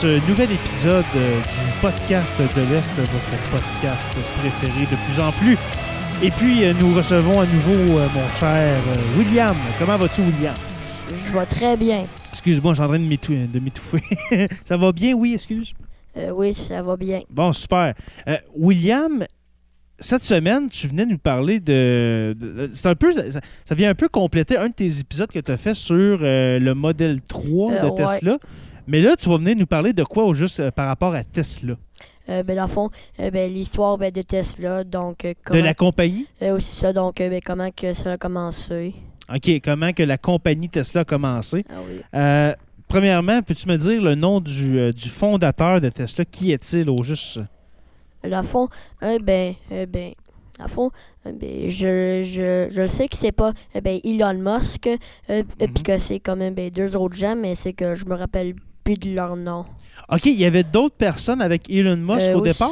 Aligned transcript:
Ce 0.00 0.06
nouvel 0.28 0.50
épisode 0.52 1.04
euh, 1.16 1.40
du 1.40 1.80
podcast 1.80 2.34
de 2.38 2.60
l'Est, 2.72 2.92
votre 2.94 3.50
podcast 3.50 4.08
préféré 4.40 4.82
de 4.90 4.96
plus 5.06 5.20
en 5.22 5.30
plus. 5.32 5.56
Et 6.22 6.30
puis, 6.30 6.64
euh, 6.64 6.72
nous 6.80 6.92
recevons 6.94 7.40
à 7.40 7.46
nouveau 7.46 7.98
euh, 7.98 8.06
mon 8.14 8.32
cher 8.38 8.76
William. 9.16 9.54
Comment 9.78 9.96
vas-tu, 9.96 10.20
William? 10.22 10.54
Je 11.10 11.32
vois 11.32 11.46
très 11.46 11.76
bien. 11.76 12.06
Excuse-moi, 12.30 12.72
je 12.72 12.76
suis 12.76 12.84
en 12.84 12.88
train 12.88 12.98
de 12.98 13.04
m'étou- 13.04 13.46
de 13.52 13.58
m'étouffer. 13.60 14.02
ça 14.64 14.76
va 14.76 14.92
bien, 14.92 15.14
oui, 15.14 15.34
excuse? 15.34 15.72
Euh, 16.16 16.30
oui, 16.34 16.52
ça 16.52 16.82
va 16.82 16.96
bien. 16.96 17.20
Bon, 17.30 17.52
super. 17.52 17.94
Euh, 18.28 18.36
William, 18.56 19.24
cette 19.98 20.24
semaine, 20.24 20.68
tu 20.68 20.88
venais 20.88 21.06
nous 21.06 21.18
parler 21.18 21.60
de. 21.60 22.34
de- 22.38 22.70
c'est 22.72 22.88
un 22.88 22.94
peu. 22.94 23.12
Ça, 23.12 23.40
ça 23.64 23.74
vient 23.74 23.90
un 23.90 23.94
peu 23.94 24.08
compléter 24.08 24.56
un 24.56 24.68
de 24.68 24.74
tes 24.74 24.98
épisodes 25.00 25.30
que 25.30 25.38
tu 25.38 25.50
as 25.52 25.56
fait 25.56 25.74
sur 25.74 26.18
euh, 26.22 26.58
le 26.58 26.74
modèle 26.74 27.20
3 27.22 27.72
Euh, 27.72 27.82
de 27.82 27.86
ouais. 27.88 27.94
Tesla. 27.94 28.38
Mais 28.86 29.00
là, 29.00 29.16
tu 29.16 29.28
vas 29.28 29.38
venir 29.38 29.56
nous 29.56 29.66
parler 29.66 29.92
de 29.92 30.04
quoi 30.04 30.24
au 30.24 30.34
juste 30.34 30.60
euh, 30.60 30.70
par 30.70 30.86
rapport 30.88 31.14
à 31.14 31.24
Tesla? 31.24 31.74
Euh, 32.28 32.42
ben, 32.42 32.56
dans 32.56 32.62
le 32.62 32.68
fond, 32.68 32.90
euh, 33.20 33.30
ben, 33.30 33.52
l'histoire 33.52 33.98
ben, 33.98 34.10
de 34.10 34.22
Tesla, 34.22 34.84
donc, 34.84 35.24
euh, 35.24 35.30
De 35.30 35.36
comment, 35.44 35.62
la 35.62 35.74
compagnie? 35.74 36.26
aussi 36.42 36.76
ça, 36.76 36.92
donc, 36.92 37.16
ben, 37.16 37.40
comment 37.44 37.70
que 37.70 37.92
ça 37.92 38.12
a 38.12 38.16
commencé. 38.18 38.94
OK, 39.34 39.50
comment 39.64 39.92
que 39.92 40.02
la 40.02 40.18
compagnie 40.18 40.68
Tesla 40.68 41.02
a 41.02 41.04
commencé? 41.04 41.64
Ah 41.70 41.74
oui. 41.88 42.54
Premièrement, 42.88 43.42
peux-tu 43.42 43.66
me 43.68 43.76
dire 43.76 44.02
le 44.02 44.14
nom 44.14 44.40
du, 44.40 44.92
du 44.92 45.08
fondateur 45.08 45.80
de 45.80 45.88
Tesla? 45.88 46.24
Qui 46.26 46.52
est-il 46.52 46.88
au 46.90 47.02
juste? 47.02 47.40
Dans 48.28 48.40
le 48.40 48.46
fond, 48.46 48.68
ben, 49.00 49.54
ben, 49.70 50.12
le 50.60 50.68
fond, 50.68 50.90
ben, 51.24 51.68
je, 51.68 52.20
je, 52.22 52.68
je 52.70 52.86
sais 52.86 53.08
que 53.08 53.16
c'est 53.16 53.32
pas 53.32 53.52
ben, 53.82 53.98
Elon 54.04 54.34
Musk, 54.34 54.86
euh, 54.86 54.96
euh, 55.30 55.42
Mhm. 55.60 55.68
puis 55.74 55.82
que 55.84 55.96
c'est 55.98 56.20
quand 56.20 56.36
même 56.36 56.54
ben, 56.54 56.70
deux 56.70 56.94
autres 56.96 57.16
gens, 57.16 57.34
mais 57.34 57.54
c'est 57.54 57.72
que 57.72 57.94
je 57.94 58.04
me 58.04 58.14
rappelle 58.14 58.54
plus 58.84 58.98
de 58.98 59.14
leur 59.14 59.36
nom. 59.36 59.64
OK, 60.10 60.26
il 60.26 60.34
y 60.34 60.44
avait 60.44 60.62
d'autres 60.62 60.96
personnes 60.96 61.40
avec 61.40 61.70
Elon 61.70 61.96
Musk 61.96 62.28
Euh, 62.28 62.34
au 62.34 62.42
oui, 62.42 62.50
départ? 62.50 62.70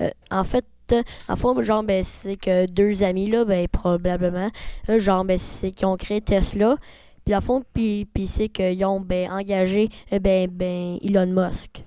Euh, 0.00 0.10
en 0.30 0.44
fait, 0.44 0.66
euh, 0.92 1.02
en 1.28 1.36
fond, 1.36 1.60
genre, 1.62 1.82
ben, 1.82 2.04
c'est 2.04 2.36
que 2.36 2.66
deux 2.66 3.02
amis, 3.02 3.30
là, 3.30 3.44
ben, 3.44 3.66
probablement, 3.68 4.50
genre, 4.98 5.24
ben, 5.24 5.38
c'est 5.38 5.72
qu'ils 5.72 5.86
ont 5.86 5.96
créé 5.96 6.20
Tesla. 6.20 6.76
Puis, 7.24 7.34
en 7.34 7.40
fond, 7.40 7.62
puis, 7.72 8.06
puis 8.12 8.26
c'est 8.26 8.48
qu'ils 8.48 8.84
ont, 8.84 9.00
ben, 9.00 9.30
engagé, 9.30 9.88
ben, 10.20 10.48
ben, 10.50 10.98
Elon 11.02 11.26
Musk. 11.26 11.82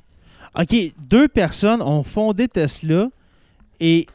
OK, 0.59 0.75
deux 1.08 1.28
personnes 1.28 1.83
ont 1.83 2.02
fondé 2.02 2.48
Tesla 2.48 3.09
et 3.80 4.08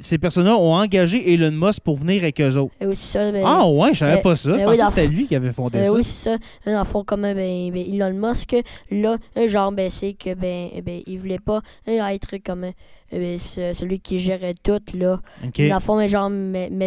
ces 0.00 0.18
personnes-là 0.18 0.56
ont 0.56 0.74
engagé 0.74 1.32
Elon 1.32 1.50
Musk 1.50 1.82
pour 1.82 1.96
venir 1.96 2.22
avec 2.22 2.40
eux 2.40 2.56
autres. 2.56 2.74
Et 2.80 2.86
aussi 2.86 3.06
ça, 3.06 3.32
ben, 3.32 3.42
Ah 3.44 3.68
ouais, 3.68 3.92
je 3.92 3.98
savais 3.98 4.18
euh, 4.18 4.22
pas 4.22 4.36
ça. 4.36 4.52
Je 4.52 4.56
oui, 4.58 4.64
pensais 4.64 4.82
que 4.82 4.88
c'était 4.88 5.06
lui 5.08 5.26
qui 5.26 5.34
avait 5.34 5.52
fondé 5.52 5.84
ça. 5.84 5.92
oui, 5.92 6.02
c'est 6.02 6.30
ça. 6.30 6.36
Dans 6.66 6.78
le 6.78 6.84
fond, 6.84 7.04
comme 7.04 7.22
ben, 7.22 7.34
ben, 7.34 7.76
Elon 7.76 8.12
Musk, 8.12 8.56
là, 8.90 9.16
genre, 9.46 9.72
ben, 9.72 9.90
c'est 9.90 10.12
que, 10.12 10.34
ben, 10.34 10.68
ben, 10.84 11.00
il 11.06 11.18
voulait 11.18 11.38
pas 11.38 11.60
euh, 11.88 12.06
être 12.06 12.36
comme 12.44 12.70
euh, 13.12 13.38
ce- 13.38 13.72
celui 13.72 14.00
qui 14.00 14.18
gérait 14.18 14.54
tout, 14.62 14.80
là. 14.94 15.20
OK. 15.44 15.68
Dans 15.68 15.74
le 15.74 15.80
fond, 15.80 15.96
mais 15.96 16.08
genre, 16.08 16.30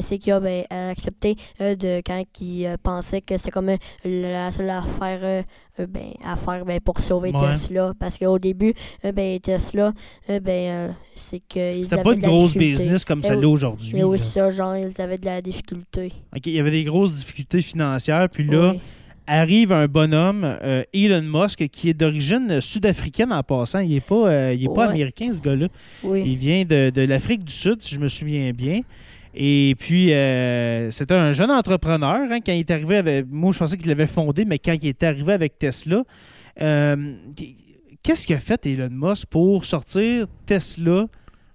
c'est 0.02 0.18
qu'il 0.18 0.34
a 0.34 0.40
ben, 0.40 0.64
accepté 0.70 1.36
euh, 1.62 1.76
de 1.76 2.02
quand 2.06 2.24
il 2.42 2.66
euh, 2.66 2.78
pensait 2.82 3.22
que 3.22 3.38
c'était 3.38 3.52
comme 3.52 3.70
euh, 3.70 3.78
la 4.06 4.52
seule 4.52 4.70
affaire 4.70 5.20
euh, 5.24 5.42
ben, 5.88 6.12
à 6.24 6.36
faire 6.36 6.66
ben, 6.66 6.80
pour 6.80 7.00
sauver 7.00 7.32
Ouais. 7.34 7.40
Tesla. 7.54 7.94
Parce 8.00 8.18
qu'au 8.18 8.40
début, 8.40 8.74
ben, 9.04 9.40
Tesla, 9.40 9.92
ben, 10.42 10.96
c'est 11.16 11.40
que 11.40 11.84
C'était 11.84 12.02
pas 12.02 12.14
une 12.14 12.20
grosse 12.22 12.56
business 12.56 13.04
comme 13.06 13.22
Eh 13.24 13.28
celle-là 13.28 13.48
aujourd'hui. 13.48 13.92
Mais 13.96 14.04
oui, 14.04 14.20
c'est 14.20 14.40
ça, 14.40 14.50
genre, 14.50 14.76
ils 14.78 15.02
avaient 15.02 15.18
de 15.18 15.26
la 15.26 15.42
difficulté. 15.42 16.14
OK, 16.36 16.46
il 16.48 16.54
y 16.54 16.60
avait 16.60 16.72
des 16.72 16.84
grosses 16.84 17.16
difficultés 17.16 17.62
financières. 17.62 18.28
Puis 18.30 18.44
là, 18.44 18.72
Oui. 18.72 18.80
Arrive 19.28 19.72
un 19.74 19.88
bonhomme, 19.88 20.44
euh, 20.44 20.84
Elon 20.94 21.22
Musk, 21.24 21.68
qui 21.70 21.90
est 21.90 21.94
d'origine 21.94 22.60
sud-africaine 22.62 23.32
en 23.32 23.44
passant. 23.44 23.80
Il 23.80 23.92
n'est 23.92 24.00
pas, 24.02 24.28
euh, 24.28 24.54
il 24.54 24.64
est 24.64 24.68
pas 24.74 24.88
Ouais. 24.88 24.94
américain, 24.94 25.32
ce 25.32 25.42
gars-là. 25.42 25.68
oui. 26.04 26.24
Il 26.26 26.36
vient 26.38 26.64
de, 26.66 26.90
de 26.90 27.02
l'Afrique 27.02 27.44
du 27.44 27.54
Sud, 27.54 27.82
si 27.82 27.96
je 27.96 28.00
me 28.00 28.08
souviens 28.08 28.52
bien. 28.52 28.82
Et 29.36 29.76
puis, 29.80 30.14
euh, 30.14 30.92
c'était 30.92 31.16
un 31.16 31.32
jeune 31.32 31.50
entrepreneur. 31.52 32.20
hein, 32.32 32.40
quand 32.46 32.52
il 32.52 32.60
est 32.60 32.72
arrivé 32.72 32.98
avec. 32.98 33.26
Moi, 33.30 33.52
je 33.52 33.60
pensais 33.60 33.78
qu'il 33.78 33.88
l'avait 33.88 34.06
fondé, 34.08 34.46
mais 34.46 34.60
quand 34.60 34.74
il 34.80 34.88
est 34.88 35.04
arrivé 35.04 35.34
avec 35.34 35.58
Tesla, 35.58 36.04
euh, 36.62 37.16
qu'est-ce 38.04 38.28
qu'il 38.28 38.36
a 38.36 38.40
fait, 38.40 38.66
Elon 38.68 38.90
Musk, 38.92 39.28
pour 39.28 39.66
sortir 39.66 40.28
Tesla 40.46 41.08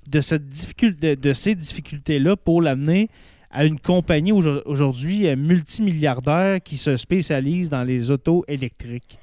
de, 0.08 0.20
cette 0.20 0.46
difficulté, 0.46 1.14
de 1.16 1.32
ces 1.32 1.54
difficultés-là 1.54 2.34
pour 2.36 2.62
l'amener 2.62 3.08
à 3.50 3.64
une 3.64 3.78
compagnie 3.78 4.32
aujourd- 4.32 4.62
aujourd'hui 4.66 5.26
euh, 5.26 5.36
multimilliardaire 5.36 6.60
qui 6.62 6.76
se 6.76 6.96
spécialise 6.96 7.70
dans 7.70 7.82
les 7.84 8.10
autos 8.10 8.44
électriques 8.48 9.18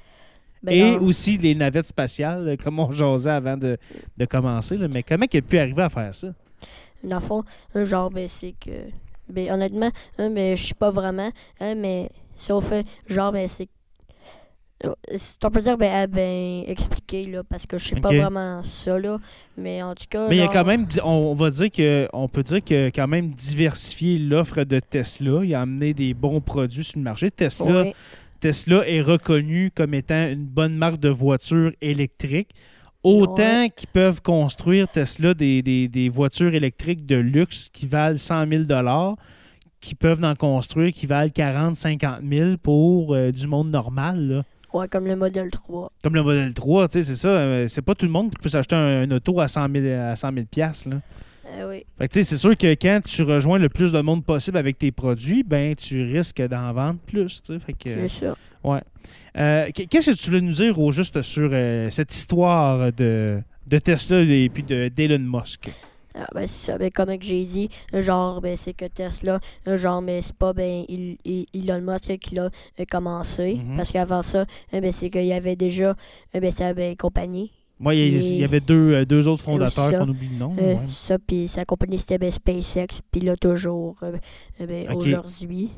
Ben, 0.62 0.74
et 0.74 0.98
aussi 0.98 1.38
les 1.38 1.54
navettes 1.54 1.86
spatiales, 1.86 2.48
euh, 2.48 2.56
comme 2.56 2.78
on 2.80 2.90
jasait 2.92 3.30
avant 3.30 3.56
de, 3.56 3.78
de 4.16 4.24
commencer. 4.24 4.76
là. 4.76 4.88
Mais 4.88 5.02
comment 5.02 5.26
il 5.32 5.38
a 5.38 5.42
pu 5.42 5.58
arriver 5.58 5.82
à 5.82 5.88
faire 5.88 6.14
ça? 6.14 6.28
Dans 7.04 7.16
le 7.16 7.22
fond, 7.22 7.44
un 7.74 7.84
genre, 7.84 8.10
ben, 8.10 8.26
c'est 8.26 8.54
que. 8.58 8.70
Ben, 9.28 9.50
honnêtement, 9.52 9.90
hein, 10.18 10.28
mais 10.30 10.56
je 10.56 10.66
sais 10.66 10.74
pas 10.74 10.90
vraiment. 10.90 11.30
Hein, 11.60 11.74
mais 11.76 12.10
sauf, 12.36 12.72
genre, 13.06 13.32
ben, 13.32 13.46
c'est. 13.48 13.68
On 14.84 15.50
peut 15.50 15.60
dire, 15.62 15.78
ben, 15.78 16.06
ben, 16.06 16.62
expliquer, 16.66 17.24
là, 17.26 17.42
parce 17.48 17.66
que 17.66 17.78
je 17.78 17.84
sais 17.88 17.96
pas 18.00 18.10
vraiment 18.20 18.62
ça, 18.62 18.98
là. 18.98 19.18
Mais 19.56 19.82
en 19.82 19.94
tout 19.94 20.04
cas. 20.10 20.28
Mais 20.28 20.36
il 20.36 20.38
y 20.40 20.42
a 20.42 20.48
quand 20.48 20.64
même, 20.64 20.86
on 21.02 21.34
va 21.34 21.50
dire 21.50 21.70
que, 21.70 22.08
on 22.12 22.28
peut 22.28 22.42
dire 22.42 22.58
a 22.58 22.90
quand 22.90 23.08
même 23.08 23.30
diversifié 23.30 24.18
l'offre 24.18 24.64
de 24.64 24.78
Tesla. 24.80 25.40
Il 25.44 25.54
a 25.54 25.62
amené 25.62 25.94
des 25.94 26.12
bons 26.14 26.40
produits 26.40 26.84
sur 26.84 26.98
le 26.98 27.04
marché. 27.04 27.30
Tesla, 27.30 27.84
Tesla 28.38 28.86
est 28.88 29.00
reconnu 29.00 29.70
comme 29.74 29.94
étant 29.94 30.28
une 30.28 30.44
bonne 30.44 30.76
marque 30.76 30.98
de 30.98 31.08
voitures 31.08 31.72
électriques. 31.80 32.50
Autant 33.02 33.68
qu'ils 33.74 33.88
peuvent 33.88 34.20
construire 34.20 34.88
Tesla 34.88 35.32
des, 35.32 35.62
des- 35.62 35.88
des 35.88 36.08
voitures 36.08 36.54
électriques 36.54 37.06
de 37.06 37.16
luxe 37.16 37.70
qui 37.72 37.86
valent 37.86 38.18
100 38.18 38.46
000 38.48 38.64
qui 39.80 39.94
peuvent 39.94 40.24
en 40.24 40.34
construire 40.34 40.92
qui 40.92 41.06
valent 41.06 41.30
40 41.30 41.76
50 41.76 42.20
000 42.28 42.56
pour 42.56 43.14
euh, 43.14 43.30
du 43.30 43.46
monde 43.46 43.70
normal. 43.70 44.20
là. 44.28 44.42
Ouais, 44.80 44.88
comme 44.88 45.06
le 45.06 45.16
modèle 45.16 45.50
3. 45.50 45.90
Comme 46.02 46.14
le 46.14 46.22
modèle 46.22 46.54
3, 46.54 46.88
tu 46.88 46.92
sais, 47.00 47.02
c'est 47.02 47.16
ça. 47.16 47.28
euh, 47.28 47.66
c'est 47.68 47.82
pas 47.82 47.94
tout 47.94 48.06
le 48.06 48.12
monde 48.12 48.30
qui 48.30 48.36
peut 48.42 48.48
s'acheter 48.48 48.76
un, 48.76 49.02
un 49.02 49.10
auto 49.10 49.40
à 49.40 49.48
100 49.48 49.68
000, 49.74 49.86
à 50.00 50.16
100 50.16 50.32
000 50.34 50.46
piastres, 50.50 50.88
là. 50.88 50.96
Euh, 51.58 51.68
oui. 51.70 51.84
Fait 51.98 52.08
que, 52.08 52.12
tu 52.12 52.18
sais, 52.18 52.22
c'est 52.24 52.36
sûr 52.36 52.56
que 52.56 52.66
quand 52.74 53.00
tu 53.04 53.22
rejoins 53.22 53.58
le 53.58 53.68
plus 53.68 53.92
de 53.92 54.00
monde 54.00 54.24
possible 54.24 54.58
avec 54.58 54.78
tes 54.78 54.90
produits, 54.90 55.44
ben 55.44 55.74
tu 55.76 56.02
risques 56.12 56.42
d'en 56.42 56.72
vendre 56.72 56.98
plus. 57.06 57.40
tu 57.42 57.54
sais. 57.54 57.60
Fait 57.60 57.72
que, 57.72 58.08
C'est 58.08 58.28
ouais. 58.64 58.80
Euh, 59.38 59.70
qu- 59.70 59.86
Qu'est-ce 59.86 60.10
que 60.10 60.16
tu 60.16 60.30
voulais 60.30 60.40
nous 60.40 60.52
dire 60.52 60.78
au 60.80 60.90
juste 60.90 61.22
sur 61.22 61.50
euh, 61.52 61.88
cette 61.90 62.12
histoire 62.12 62.92
de, 62.92 63.38
de 63.66 63.78
Tesla 63.78 64.20
et 64.22 64.48
puis 64.52 64.64
de 64.64 64.88
d'Elon 64.88 65.20
Musk? 65.20 65.70
Ah, 66.18 66.26
ben, 66.34 66.46
c'est 66.46 66.72
ça. 66.72 66.78
Ben, 66.78 66.90
comme 66.90 67.16
que 67.18 67.24
j'ai 67.24 67.42
dit, 67.42 67.68
genre, 67.92 68.40
ben, 68.40 68.56
c'est 68.56 68.72
que 68.72 68.86
Tesla, 68.86 69.38
genre, 69.66 70.00
mais 70.00 70.22
c'est 70.22 70.36
pas, 70.36 70.52
ben, 70.52 70.84
Il- 70.88 71.18
Il- 71.24 71.46
Elon 71.54 71.80
Musk 71.82 72.16
qui 72.18 72.34
l'a 72.34 72.44
euh, 72.80 72.84
commencé. 72.90 73.54
Mhm. 73.56 73.76
Parce 73.76 73.92
qu'avant 73.92 74.22
ça, 74.22 74.46
euh, 74.74 74.80
ben, 74.80 74.92
c'est 74.92 75.10
qu'il 75.10 75.26
y 75.26 75.32
avait 75.32 75.56
déjà, 75.56 75.90
euh, 76.34 76.40
ben, 76.40 76.50
sa 76.50 76.72
ben, 76.72 76.96
compagnie. 76.96 77.52
Moi, 77.78 77.94
il 77.94 78.38
y, 78.38 78.42
avait 78.44 78.60
deux, 78.60 78.94
euh, 78.94 79.04
deux 79.04 79.28
autres 79.28 79.42
fondateurs 79.42 79.92
qu'on 79.92 80.08
oublie 80.08 80.28
le 80.28 80.36
nom. 80.38 80.54
Euh, 80.58 80.74
ouais. 80.76 80.78
Ça, 80.88 81.18
puis 81.18 81.46
sa 81.46 81.66
compagnie, 81.66 81.98
c'était 81.98 82.16
ben, 82.16 82.30
SpaceX, 82.30 83.00
puis 83.12 83.20
là, 83.20 83.36
toujours, 83.36 83.96
euh, 84.02 84.16
ben, 84.58 84.90
aujourd'hui. 84.94 85.70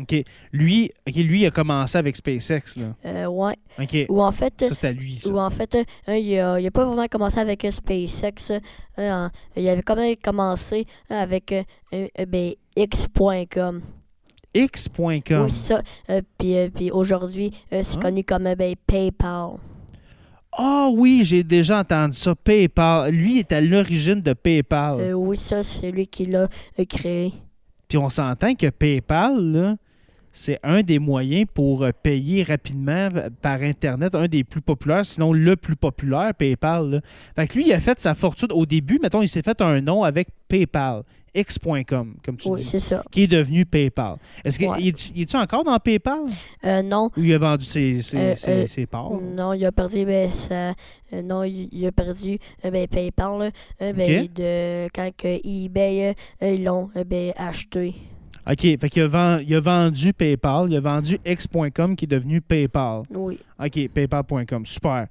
OK. 0.00 0.24
Lui, 0.52 0.90
ok, 1.08 1.14
lui, 1.14 1.40
il 1.42 1.46
a 1.46 1.50
commencé 1.50 1.96
avec 1.96 2.16
SpaceX. 2.16 2.76
Là. 2.76 2.94
Euh, 3.06 3.26
ouais. 3.26 3.54
OK. 3.80 3.96
Ou 4.08 4.22
en 4.22 4.30
fait, 4.32 4.54
Ça, 4.60 4.74
c'était 4.74 4.88
à 4.88 4.92
lui, 4.92 5.16
ça. 5.16 5.30
ou 5.32 5.38
en 5.38 5.48
fait, 5.50 5.74
euh, 6.08 6.16
il, 6.16 6.38
a, 6.38 6.60
il 6.60 6.66
a 6.66 6.70
pas 6.70 6.84
vraiment 6.84 7.06
commencé 7.08 7.38
avec 7.38 7.64
euh, 7.64 7.70
SpaceX. 7.70 8.60
euh, 8.98 9.28
il 9.56 9.68
avait 9.68 9.82
quand 9.82 9.96
même 9.96 10.16
commencé 10.16 10.86
avec 11.08 11.52
euh, 11.52 11.62
euh, 11.94 12.26
ben, 12.26 12.52
X.com. 12.76 13.80
X.com. 14.54 15.44
Oui, 15.44 15.50
ça. 15.50 15.82
Euh, 16.10 16.22
puis 16.38 16.54
puis 16.74 16.90
aujourd'hui, 16.90 17.50
euh, 17.72 17.80
c'est 17.82 17.96
Hein? 17.96 18.00
connu 18.00 18.24
comme 18.24 18.54
ben, 18.54 18.74
PayPal. 18.86 19.56
Ah 20.58 20.88
oui, 20.90 21.20
j'ai 21.24 21.42
déjà 21.44 21.80
entendu 21.80 22.16
ça. 22.16 22.34
PayPal. 22.34 23.10
Lui 23.12 23.38
est 23.38 23.52
à 23.52 23.60
l'origine 23.60 24.22
de 24.22 24.32
PayPal. 24.32 25.00
Euh, 25.00 25.12
oui, 25.12 25.36
ça, 25.36 25.62
c'est 25.62 25.90
lui 25.90 26.06
qui 26.06 26.24
l'a 26.24 26.48
créé. 26.88 27.34
Puis 27.88 27.98
on 27.98 28.08
s'entend 28.08 28.54
que 28.54 28.70
PayPal, 28.70 29.38
là, 29.38 29.76
c'est 30.38 30.58
un 30.62 30.82
des 30.82 30.98
moyens 30.98 31.46
pour 31.54 31.82
euh, 31.82 31.90
payer 32.02 32.42
rapidement 32.42 33.08
euh, 33.14 33.30
par 33.40 33.62
Internet, 33.62 34.14
un 34.14 34.28
des 34.28 34.44
plus 34.44 34.60
populaires, 34.60 35.04
sinon 35.04 35.32
le 35.32 35.56
plus 35.56 35.76
populaire, 35.76 36.34
PayPal. 36.34 36.90
là. 36.90 37.00
Fait 37.34 37.46
que 37.48 37.54
lui, 37.54 37.66
il 37.68 37.72
a 37.72 37.80
fait 37.80 37.98
sa 37.98 38.14
fortune 38.14 38.52
au 38.52 38.66
début, 38.66 38.98
mettons, 39.02 39.22
il 39.22 39.28
s'est 39.28 39.42
fait 39.42 39.60
un 39.62 39.80
nom 39.80 40.04
avec 40.04 40.28
PayPal, 40.48 41.02
X.com, 41.34 42.16
comme 42.24 42.36
tu 42.36 42.48
Oui, 42.48 42.58
dis, 42.60 42.66
c'est 42.66 42.78
ça. 42.78 43.02
qui 43.10 43.22
est 43.24 43.26
devenu 43.26 43.64
PayPal. 43.66 44.16
Est-ce 44.44 44.58
que 44.58 44.64
Ouais. 44.66 44.78
il 44.80 45.22
est-tu 45.22 45.36
encore 45.36 45.64
dans 45.64 45.78
PayPal? 45.78 46.20
Euh, 46.64 46.82
non, 46.82 47.10
ou 47.16 47.22
il 47.22 47.32
a 47.34 47.38
vendu 47.38 47.64
ses, 47.64 48.02
ses, 48.02 48.16
Euh, 48.16 48.34
ses- 48.34 48.50
euh, 48.50 48.66
ses 48.66 48.86
parts? 48.86 49.12
Non, 49.20 49.52
il 49.52 49.64
a 49.66 49.72
perdu 49.72 50.04
ben, 50.04 50.30
non, 51.24 51.44
il, 51.44 51.86
a 51.86 51.92
perdu 51.92 52.38
ben, 52.62 52.86
PayPal 52.88 53.38
là, 53.38 53.92
ben, 53.92 54.28
de 54.34 54.88
quand 54.94 55.10
que 55.16 55.38
eBay 55.46 56.14
ils 56.42 56.64
l'ont 56.64 56.90
acheté. 57.36 57.94
OK, 58.48 58.60
fait 58.60 58.88
qu'il 58.88 59.02
a, 59.02 59.40
il 59.42 59.54
a 59.54 59.60
vendu 59.60 60.12
PayPal, 60.12 60.66
il 60.70 60.76
a 60.76 60.80
vendu 60.80 61.18
X.com 61.24 61.96
qui 61.96 62.04
est 62.04 62.08
devenu 62.08 62.40
PayPal. 62.40 63.02
Oui. 63.10 63.38
OK, 63.58 63.88
paypal.com, 63.88 64.64
super. 64.66 65.08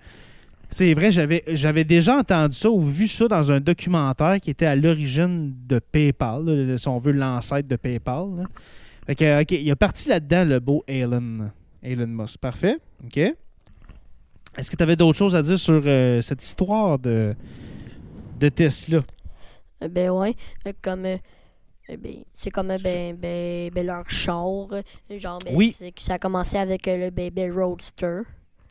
C'est 0.70 0.94
vrai, 0.94 1.12
j'avais, 1.12 1.44
j'avais 1.48 1.84
déjà 1.84 2.18
entendu 2.18 2.56
ça 2.56 2.70
ou 2.70 2.82
vu 2.82 3.08
ça 3.08 3.28
dans 3.28 3.52
un 3.52 3.60
documentaire 3.60 4.40
qui 4.42 4.50
était 4.50 4.66
à 4.66 4.76
l'origine 4.76 5.54
de 5.68 5.80
PayPal, 5.80 6.46
là, 6.46 6.78
si 6.78 6.88
on 6.88 6.98
veut 6.98 7.12
l'ancêtre 7.12 7.68
de 7.68 7.76
PayPal. 7.76 8.26
là. 8.38 8.44
Fait 9.06 9.16
que, 9.16 9.42
OK, 9.42 9.52
il 9.52 9.70
a 9.70 9.76
parti 9.76 10.10
là-dedans 10.10 10.46
le 10.46 10.60
beau 10.60 10.84
Elon, 10.88 11.50
Elon 11.84 12.08
Musk. 12.08 12.40
Parfait. 12.40 12.78
OK. 13.06 13.18
Est-ce 13.18 14.72
que 14.72 14.76
tu 14.76 14.84
avais 14.84 14.96
d'autres 14.96 15.18
choses 15.18 15.36
à 15.36 15.42
dire 15.42 15.60
sur 15.60 15.81
euh, 15.86 16.22
cette 16.22 16.44
histoire 16.44 16.98
de, 16.98 17.36
de 18.40 18.50
Tesla? 18.50 19.02
Euh, 19.84 19.88
Ben 19.90 20.10
ouais, 20.10 20.36
comme 20.81 21.06
euh, 21.06 21.18
ben, 21.90 22.24
c'est 22.34 22.50
comme 22.52 22.68
ben, 22.84 23.16
ben, 23.16 23.70
ben, 23.70 23.86
leur 23.86 24.10
char, 24.10 24.68
genre 25.18 25.40
ben, 25.44 25.54
Oui. 25.56 25.76
c'est 25.78 25.92
que 25.92 26.02
ça 26.02 26.16
a 26.16 26.20
commencé 26.20 26.58
avec 26.58 26.88
euh, 26.88 26.98
le 26.98 27.10
bébé 27.12 27.50
Roadster. 27.50 28.22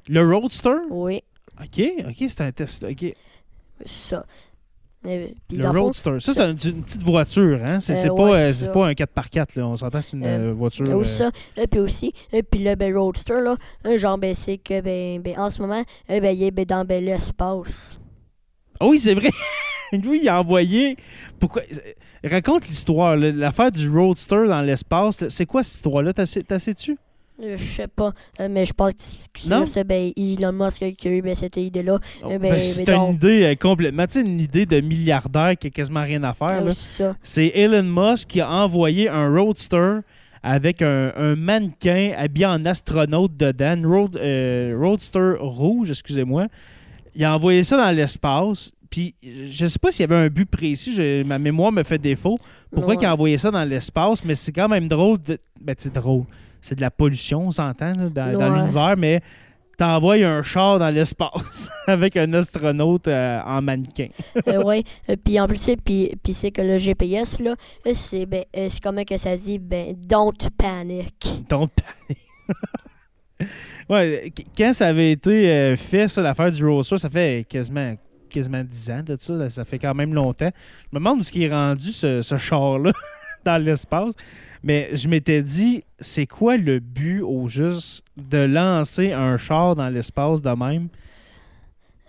Le 0.09 0.21
Roadster? 0.27 0.75
Oui, 0.91 1.23
OK, 1.61 1.83
OK, 2.09 2.17
c'est 2.29 2.41
un 2.41 2.53
Tesla. 2.53 2.91
OK. 2.91 3.15
ça. 3.87 4.25
Puis 5.03 5.35
Le 5.51 5.63
fond, 5.71 5.83
Roadster. 5.85 6.19
Ça, 6.19 6.33
c'est 6.33 6.41
un- 6.41 6.57
une 6.57 6.83
petite 6.83 7.03
voiture, 7.03 7.61
hein? 7.63 7.79
C'est, 7.79 7.93
Euh, 7.93 7.97
c'est 7.97 8.09
ouais, 8.11 8.17
pas, 8.17 8.39
euh, 8.39 8.73
pas 8.73 8.87
un 8.87 8.93
4x4, 8.95 9.55
là. 9.57 9.67
On 9.69 9.75
s'entend, 9.75 10.01
c'est 10.01 10.17
une 10.17 10.25
Euh, 10.25 10.53
voiture. 10.55 10.89
ou 10.97 11.05
ça, 11.05 11.31
puis 11.71 11.79
aussi, 11.81 12.13
puis 12.51 12.65
le 12.65 12.75
ben, 12.75 12.97
Roadster, 12.97 13.41
là, 13.43 13.57
genre, 13.99 14.17
ben, 14.17 14.35
c'est 14.35 14.57
que, 14.57 14.81
ben, 14.81 15.21
ben, 15.21 15.39
en 15.39 15.51
ce 15.51 15.61
moment, 15.61 15.85
ben, 16.09 16.25
il 16.25 16.43
est 16.45 16.51
ben, 16.51 16.65
dans 16.65 16.85
ben, 16.87 17.05
l'espace. 17.05 17.99
Ah 18.81 18.87
oui, 18.87 18.99
c'est 18.99 19.15
vrai. 19.15 19.29
Lui, 20.03 20.21
il 20.23 20.29
a 20.29 20.41
envoyé. 20.41 20.97
Pourquoi 21.39 21.63
Raconte 22.23 22.67
l'histoire. 22.69 23.17
L'affaire 23.17 23.71
du 23.71 23.89
Roadster 23.89 24.47
dans 24.47 24.63
l'espace. 24.63 25.25
C'est 25.29 25.47
quoi 25.47 25.63
cette 25.63 25.75
histoire-là? 25.75 26.13
T'as 26.13 26.27
sais-tu? 26.27 26.97
Euh, 27.43 27.57
Je 27.57 27.63
sais 27.65 27.89
pas, 27.89 28.13
euh, 28.39 28.49
mais 28.49 28.65
je 28.65 28.73
pense 28.73 28.93
que 29.33 29.65
c'est 29.65 29.83
ben, 29.83 30.13
Elon 30.17 30.53
Musk 30.53 30.95
qui 30.97 31.09
a 31.09 31.11
eu 31.11 31.21
ben, 31.21 31.35
cette 31.35 31.57
idée-là. 31.57 31.99
Oh, 32.23 32.29
Eh 32.31 32.39
ben, 32.39 32.53
ben, 32.53 32.61
C'est 32.61 32.89
une 32.89 33.15
idée 33.15 33.43
euh, 33.43 33.55
complètement. 33.57 34.07
Tu 34.07 34.13
sais, 34.13 34.21
une 34.21 34.39
idée 34.39 34.67
de 34.67 34.81
milliardaire 34.81 35.55
qui 35.59 35.67
a 35.67 35.71
quasiment 35.71 36.05
rien 36.05 36.23
à 36.23 36.33
faire. 36.33 36.65
Euh, 36.65 36.71
ça. 36.71 37.17
C'est 37.25 37.49
Elon 37.49 37.83
Musk 37.83 38.29
qui 38.29 38.41
a 38.41 38.49
envoyé 38.49 39.09
un 39.09 39.29
Roadster 39.35 39.99
avec 40.45 40.81
un, 40.83 41.13
un 41.17 41.35
mannequin 41.35 42.13
habillé 42.17 42.47
en 42.47 42.65
astronaute 42.67 43.37
dedans. 43.37 43.79
Road, 43.83 44.17
euh, 44.17 44.77
Roadster 44.79 45.33
rouge, 45.41 45.91
excusez-moi. 45.91 46.47
Il 47.17 47.25
a 47.25 47.35
envoyé 47.35 47.65
ça 47.65 47.77
dans 47.77 47.91
l'espace. 47.91 48.71
Puis, 48.95 49.13
je 49.25 49.67
sais 49.67 49.79
pas 49.81 49.91
s'il 49.91 50.03
y 50.03 50.13
avait 50.13 50.25
un 50.25 50.29
but 50.29 50.49
précis. 50.49 50.95
je- 50.95 51.25
ma 51.25 51.37
mémoire 51.41 51.73
me 51.73 51.83
fait 51.83 51.99
défaut. 51.99 52.39
Pourquoi 52.71 52.95
Ouais. 52.95 53.01
il 53.03 53.07
a 53.07 53.13
envoyé 53.13 53.39
ça 53.39 53.51
dans 53.51 53.65
l'espace? 53.65 54.25
Mais 54.25 54.37
c'est 54.37 54.53
quand 54.53 54.69
même 54.69 54.87
drôle. 54.87 55.21
De... 55.21 55.37
Ben, 55.61 55.75
c'est 55.77 55.93
drôle. 55.93 56.23
C'est 56.61 56.77
de 56.77 56.81
la 56.81 56.93
pollution, 56.93 57.49
on 57.49 57.51
s'entend, 57.51 57.91
là, 57.91 58.09
dans, 58.09 58.55
l'univers, 58.55 58.95
mais 58.97 59.21
t'envoies 59.77 60.25
un 60.25 60.43
char 60.43 60.79
dans 60.79 60.91
l'espace 60.91 61.71
avec 61.89 62.17
un 62.17 62.33
astronaute 62.35 63.09
euh, 63.09 63.41
en 63.45 63.61
mannequin. 63.63 64.07
Euh, 64.47 64.63
ouais. 64.63 64.85
Euh, 65.11 65.17
puis 65.23 65.41
en 65.41 65.49
plus, 65.49 65.57
c'est- 65.57 65.77
puis, 65.85 66.13
puis 66.23 66.33
c'est 66.33 66.53
que 66.53 66.63
le 66.63 66.79
GPS, 66.79 67.41
là, 67.41 67.57
c'est 67.95 68.27
ben, 68.27 68.45
c'est 68.55 68.81
comment 68.81 69.03
que 69.03 69.19
ça 69.19 69.37
dit, 69.37 69.59
ben, 69.59 69.97
don't 70.09 70.33
panic. 70.57 71.17
Don't 71.49 71.69
panic. 71.69 72.23
ouais, 73.89 74.33
qu- 74.35 74.45
quand 74.57 74.73
ça 74.73 74.87
avait 74.87 75.13
été 75.13 75.75
fait, 75.77 76.09
ça, 76.09 76.23
l'affaire 76.23 76.51
du 76.53 76.65
Roadster, 76.65 76.99
ça 76.99 77.11
fait 77.11 77.45
quasiment, 77.49 77.97
quasiment 78.35 78.63
10 78.65 78.91
ans 78.91 79.03
de 79.05 79.17
ça. 79.19 79.51
ça 79.51 79.65
fait 79.65 79.79
quand 79.79 79.95
même 79.95 80.13
longtemps. 80.15 80.51
Je 80.93 80.97
me 80.97 80.99
demande 81.01 81.21
où 81.21 81.23
ce 81.23 81.33
qui 81.33 81.45
est 81.45 81.49
rendu, 81.51 81.91
ce, 81.93 82.21
ce 82.23 82.37
char-là, 82.37 82.93
dans 83.45 83.63
l'espace. 83.63 84.15
Mais 84.63 84.91
je 84.95 85.09
m'étais 85.09 85.43
dit, 85.43 85.85
c'est 86.01 86.27
quoi 86.27 86.57
le 86.57 86.79
but 86.81 87.21
au 87.21 87.49
juste 87.49 88.03
de 88.17 88.39
lancer 88.39 89.13
un 89.13 89.37
char 89.37 89.77
dans 89.77 89.89
l'espace 89.89 90.41
de 90.43 90.51
même? 90.51 90.89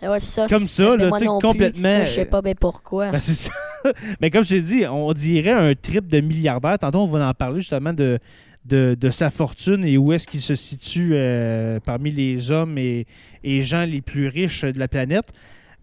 Ouais, 0.02 0.20
c'est 0.20 0.42
ça. 0.42 0.48
Comme 0.48 0.68
ça, 0.68 0.96
mais 0.98 1.06
là, 1.06 1.12
tu 1.18 1.26
plus, 1.26 1.28
complètement. 1.42 1.88
euh, 1.88 2.06
Je 2.06 2.10
sais 2.12 2.26
pas 2.26 2.42
ben 2.42 2.54
pourquoi? 2.60 3.12
Ben, 3.12 3.20
c'est 3.20 3.34
ça. 3.34 3.52
Mais 4.22 4.30
comme 4.30 4.44
je 4.44 4.50
t'ai 4.50 4.62
dit, 4.62 4.86
on 4.86 5.12
dirait 5.14 5.52
un 5.52 5.74
trip 5.74 6.08
de 6.08 6.20
milliardaire. 6.20 6.78
Tantôt, 6.78 7.00
on 7.00 7.06
va 7.08 7.28
en 7.28 7.34
parler 7.34 7.62
justement 7.62 7.94
de, 7.94 8.20
de, 8.66 8.96
de 9.00 9.10
sa 9.10 9.30
fortune 9.32 9.84
et 9.86 9.98
où 9.98 10.12
est-ce 10.14 10.28
qu'il 10.28 10.42
se 10.42 10.54
situe 10.54 11.12
euh, 11.14 11.80
parmi 11.80 12.12
les 12.12 12.52
hommes 12.52 12.78
et, 12.78 13.08
et 13.44 13.62
gens 13.62 13.84
les 13.86 14.02
plus 14.02 14.28
riches 14.28 14.64
de 14.64 14.78
la 14.78 14.88
planète. 14.88 15.26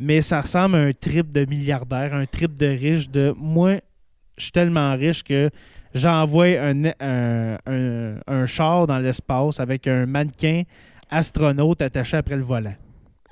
Mais 0.05 0.21
ça 0.21 0.41
ressemble 0.41 0.75
à 0.75 0.79
un 0.81 0.91
trip 0.93 1.31
de 1.31 1.45
milliardaire, 1.45 2.13
un 2.13 2.27
trip 2.27 2.57
de 2.57 2.67
riche 2.67 3.09
de 3.09 3.33
moi, 3.37 3.77
je 4.37 4.43
suis 4.43 4.51
tellement 4.53 4.93
riche 4.97 5.23
que 5.23 5.49
j'envoie 5.95 6.59
un, 6.59 6.87
un, 6.99 7.57
un- 7.67 8.17
un 8.27 8.47
char 8.47 8.89
dans 8.89 8.99
l'espace 8.99 9.61
avec 9.61 9.87
un 9.87 10.07
mannequin 10.07 10.65
astronaute 11.09 11.83
attaché 11.83 12.17
après 12.17 12.35
le 12.35 12.43
volant. 12.43 12.75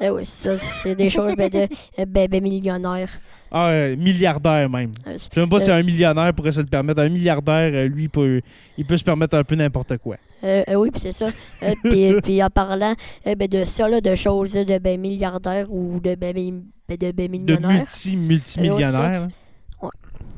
Eh 0.00 0.08
oui, 0.08 0.24
ça, 0.24 0.56
c'est 0.56 0.94
des 0.94 1.10
choses 1.10 1.34
ben, 1.36 1.50
de 1.50 1.68
euh, 1.98 2.06
ben, 2.06 2.26
ben, 2.26 2.42
millionnaire. 2.42 3.20
Ah, 3.52 3.68
euh, 3.68 3.96
milliardaire 3.96 4.70
même. 4.70 4.92
Euh, 5.06 5.12
Je 5.12 5.18
sais 5.18 5.40
même 5.40 5.48
pas 5.48 5.58
si 5.58 5.70
un 5.70 5.82
millionnaire 5.82 6.32
pourrait 6.32 6.52
se 6.52 6.60
le 6.60 6.66
permettre. 6.66 7.02
Un 7.02 7.08
milliardaire, 7.08 7.70
euh, 7.74 7.88
lui, 7.88 8.08
peut, 8.08 8.40
il 8.78 8.86
peut 8.86 8.96
se 8.96 9.04
permettre 9.04 9.36
un 9.36 9.44
peu 9.44 9.56
n'importe 9.56 9.98
quoi. 9.98 10.16
Euh, 10.44 10.62
euh, 10.68 10.74
oui, 10.74 10.90
puis 10.90 11.00
c'est 11.00 11.12
ça. 11.12 11.28
Euh, 11.62 12.20
puis, 12.22 12.42
en 12.42 12.48
parlant 12.48 12.94
euh, 13.26 13.34
ben, 13.34 13.46
de 13.46 13.64
ça, 13.64 13.86
là, 13.88 14.00
de 14.00 14.14
choses 14.14 14.54
de 14.54 14.78
ben, 14.78 14.98
milliardaires 14.98 15.70
ou 15.70 16.00
de 16.00 16.14
ben, 16.14 16.32
ben, 16.32 16.62
ben, 16.88 16.96
de 16.96 17.12
ben, 17.12 17.26
De 17.26 17.30
millionnaires, 17.32 17.70
multi, 17.72 18.16
multimillionnaire. 18.16 19.28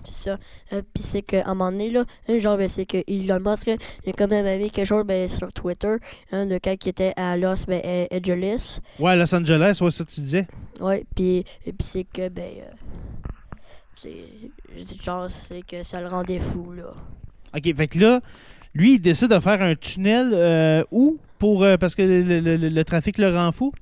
C'est 0.05 0.31
ça. 0.31 0.39
Euh, 0.73 0.83
puis 0.95 1.03
c'est 1.03 1.23
qu'à 1.23 1.43
un 1.47 1.55
moment 1.55 1.71
donné, 1.73 1.91
là, 1.91 2.05
genre, 2.39 2.57
ben, 2.57 2.69
c'est 2.69 2.87
que 2.87 2.99
Elon 3.09 3.41
Musk, 3.41 3.67
là, 3.67 3.77
quand 4.17 4.29
même 4.29 4.61
mis 4.61 4.71
quelque 4.71 4.87
chose 4.87 5.05
ben, 5.05 5.29
sur 5.29 5.53
Twitter, 5.53 5.97
hein, 6.33 6.47
de 6.47 6.59
quand 6.63 6.75
il 6.85 6.89
était 6.89 7.13
à 7.17 7.37
Los 7.37 7.65
ben, 7.67 7.81
euh, 7.85 8.07
Angeles. 8.13 8.81
Ouais, 8.99 9.13
à 9.13 9.17
Los 9.17 9.35
Angeles, 9.35 9.79
ouais, 9.81 9.91
ça 9.91 10.05
tu 10.05 10.21
disais. 10.21 10.47
Ouais, 10.81 11.05
puis, 11.15 11.45
c'est 11.81 12.05
que, 12.05 12.29
ben, 12.29 12.51
euh, 12.59 13.57
c'est, 13.95 14.15
genre, 15.03 15.29
c'est 15.31 15.63
que 15.63 15.83
ça 15.83 16.01
le 16.01 16.09
rendait 16.09 16.41
fou, 16.41 16.73
là. 16.73 16.93
OK, 17.55 17.75
fait 17.77 17.89
que 17.89 17.99
là, 17.99 18.21
lui, 18.75 18.95
il 18.95 18.99
décide 19.01 19.29
de 19.29 19.39
faire 19.41 19.61
un 19.63 19.75
tunnel 19.75 20.31
euh, 20.33 20.85
où? 20.91 21.19
Pour, 21.39 21.65
euh, 21.65 21.77
parce 21.77 21.95
que 21.95 22.03
le, 22.03 22.23
le- 22.23 22.57
le- 22.57 22.69
le 22.69 22.85
trafic 22.85 23.19
le 23.19 23.35
rend 23.37 23.53
fou? 23.53 23.73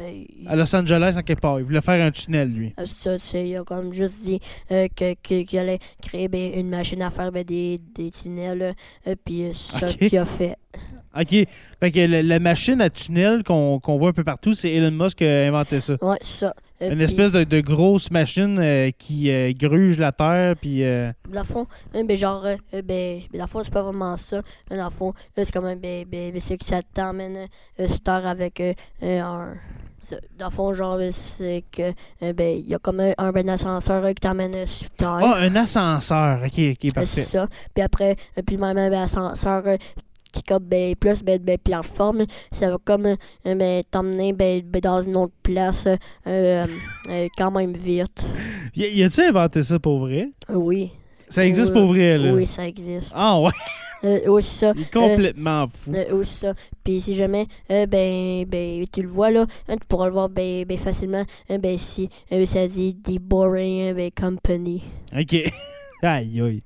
Ben, 0.00 0.24
À 0.48 0.56
Los 0.56 0.74
Angeles, 0.74 1.14
en 1.18 1.22
quelque 1.22 1.40
part. 1.40 1.60
Il 1.60 1.66
voulait 1.66 1.82
faire 1.82 2.02
un 2.02 2.10
tunnel, 2.10 2.48
lui. 2.50 2.74
euh, 2.78 2.86
ça, 2.86 3.18
c'est, 3.18 3.46
il 3.48 3.56
a 3.56 3.64
comme 3.64 3.92
juste 3.92 4.24
dit 4.24 4.40
euh, 4.72 4.88
que, 4.96 5.12
que- 5.14 5.42
qu'il 5.42 5.58
allait 5.58 5.78
créer 6.02 6.26
ben, 6.28 6.52
une 6.54 6.70
machine 6.70 7.02
à 7.02 7.10
faire 7.10 7.30
ben, 7.30 7.44
des, 7.44 7.78
des 7.94 8.10
tunnels, 8.10 8.74
euh, 9.06 9.14
puis 9.24 9.44
euh, 9.44 9.52
ça 9.52 9.86
Ok. 9.86 10.08
qu'il 10.08 10.16
a 10.18 10.24
fait. 10.24 10.56
OK. 11.18 11.28
Fait 11.80 11.90
que 11.90 12.00
la, 12.06 12.22
la 12.22 12.38
machine 12.38 12.80
à 12.80 12.88
tunnel 12.88 13.42
qu'on 13.42 13.80
qu'on 13.80 13.98
voit 13.98 14.10
un 14.10 14.12
peu 14.12 14.22
partout, 14.24 14.52
c'est 14.54 14.70
Elon 14.72 14.92
Musk 14.92 15.18
qui 15.18 15.24
a 15.26 15.48
inventé 15.48 15.80
ça. 15.80 15.96
Ouais, 16.00 16.16
ça. 16.22 16.54
Euh, 16.80 16.88
Une 16.90 16.94
puis, 16.94 17.04
espèce 17.04 17.32
de, 17.32 17.44
de 17.44 17.60
grosse 17.60 18.10
machine 18.10 18.90
qui 18.96 19.30
gruge 19.54 19.98
la 19.98 20.12
terre, 20.12 20.54
puis... 20.56 20.82
euh, 20.84 21.12
le 21.30 21.42
fond, 21.42 21.66
hein, 21.94 22.04
ben, 22.04 22.16
genre, 22.16 22.46
ben, 22.84 23.20
le 23.34 23.46
fond, 23.46 23.60
c'est 23.62 23.72
pas 23.72 23.82
vraiment 23.82 24.16
ça. 24.16 24.40
Le 24.70 24.88
fond, 24.88 25.12
c'est 25.36 25.52
quand 25.52 25.60
même, 25.62 25.78
ben, 25.80 26.06
ben, 26.08 26.32
c'est 26.40 26.56
que 26.56 26.64
ça 26.64 26.80
t'emmène 26.94 27.48
euh, 27.80 27.86
sur 27.88 28.00
Terre 28.00 28.26
avec 28.26 28.62
un. 29.02 29.54
Dans 30.38 30.46
le 30.46 30.50
fond, 30.52 30.72
genre, 30.72 30.98
c'est 31.10 31.64
que, 31.70 31.92
euh, 32.22 32.32
ben, 32.32 32.56
il 32.58 32.68
y 32.68 32.74
a 32.74 32.78
comme 32.78 33.00
un, 33.00 33.12
un 33.18 33.32
ben, 33.32 33.48
ascenseur 33.48 34.06
qui 34.08 34.14
t'emmène 34.14 34.64
sur 34.66 34.88
Terre. 34.90 35.18
Ah, 35.22 35.36
un 35.40 35.54
ascenseur. 35.56 36.40
OK, 36.44 36.46
OK, 36.46 36.58
Euh, 36.58 36.74
c'est 36.74 36.92
parfait. 36.94 37.20
ça. 37.22 37.46
Puis 37.74 37.82
après, 37.84 38.16
euh, 38.38 38.42
puis 38.46 38.56
même 38.56 38.78
un 38.78 38.88
ben, 38.90 39.02
ascenseur 39.02 39.62
qui 40.32 40.42
comme 40.44 40.62
ben, 40.62 40.94
plus 40.94 41.22
ben, 41.24 41.38
ben, 41.40 41.58
plateforme, 41.58 42.24
ça 42.52 42.70
va 42.70 42.76
comme 42.84 43.16
ben, 43.44 43.82
t'emmener 43.90 44.32
ben, 44.32 44.62
ben, 44.64 44.80
dans 44.80 45.02
une 45.02 45.16
autre 45.16 45.34
place 45.42 45.86
euh, 45.86 45.96
euh, 46.26 46.66
euh, 47.10 47.28
quand 47.36 47.50
même 47.50 47.72
vite. 47.72 48.26
Y, 48.76 48.96
y 48.98 49.02
a-tu 49.04 49.20
inventé 49.22 49.62
ça 49.62 49.78
pour 49.78 49.98
vrai? 49.98 50.30
Oui. 50.48 50.92
Ça 51.28 51.44
existe 51.44 51.72
Oui, 51.74 51.80
pour 51.80 51.88
vrai, 51.88 52.16
là? 52.18 52.32
Oui, 52.32 52.46
ça 52.46 52.66
existe. 52.66 53.12
Ah 53.14 53.38
ouais, 53.40 53.50
Euh, 54.04 54.20
oui, 54.26 54.42
c'est 54.42 54.66
ça. 54.66 54.72
il 54.74 54.82
est 54.82 54.92
complètement 54.92 55.66
fou. 55.66 55.92
Euh, 55.94 56.04
oui, 56.12 56.24
c'est 56.24 56.46
ça. 56.46 56.54
Puis 56.82 57.00
si 57.00 57.14
jamais, 57.14 57.46
euh, 57.70 57.86
ben, 57.86 58.44
ben, 58.46 58.84
tu 58.90 59.02
le 59.02 59.08
vois 59.08 59.30
là, 59.30 59.46
hein, 59.68 59.76
tu 59.76 59.86
pourras 59.86 60.06
le 60.06 60.12
voir 60.12 60.28
ben, 60.28 60.64
ben 60.64 60.78
facilement, 60.78 61.24
hein, 61.48 61.58
ben, 61.58 61.76
si 61.76 62.08
euh, 62.32 62.46
ça 62.46 62.66
dit 62.66 62.96
The 62.96 63.20
Boring 63.20 63.94
ben, 63.94 64.10
Company. 64.10 64.82
OK. 65.16 65.34
aïe, 66.02 66.40
aïe. 66.40 66.60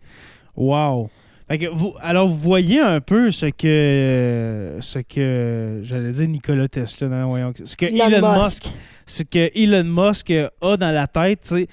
Wow. 0.56 1.10
Fait 1.48 1.58
que 1.58 1.66
vous, 1.66 1.92
alors, 2.00 2.28
vous 2.28 2.38
voyez 2.38 2.80
un 2.80 3.00
peu 3.00 3.30
ce 3.30 3.46
que, 3.46 4.78
ce 4.80 5.00
que, 5.00 5.80
j'allais 5.82 6.12
dire 6.12 6.28
Nikola 6.28 6.68
Tesla, 6.68 7.08
non, 7.08 7.28
voyons, 7.28 7.52
ce 7.64 7.76
que 7.76 7.84
Elon, 7.86 8.42
Musk, 8.42 8.64
ce 9.04 9.24
que 9.24 9.50
Elon 9.54 9.84
Musk 9.84 10.30
a 10.30 10.76
dans 10.76 10.94
la 10.94 11.06
tête, 11.06 11.40
tu 11.42 11.48
sais. 11.48 11.68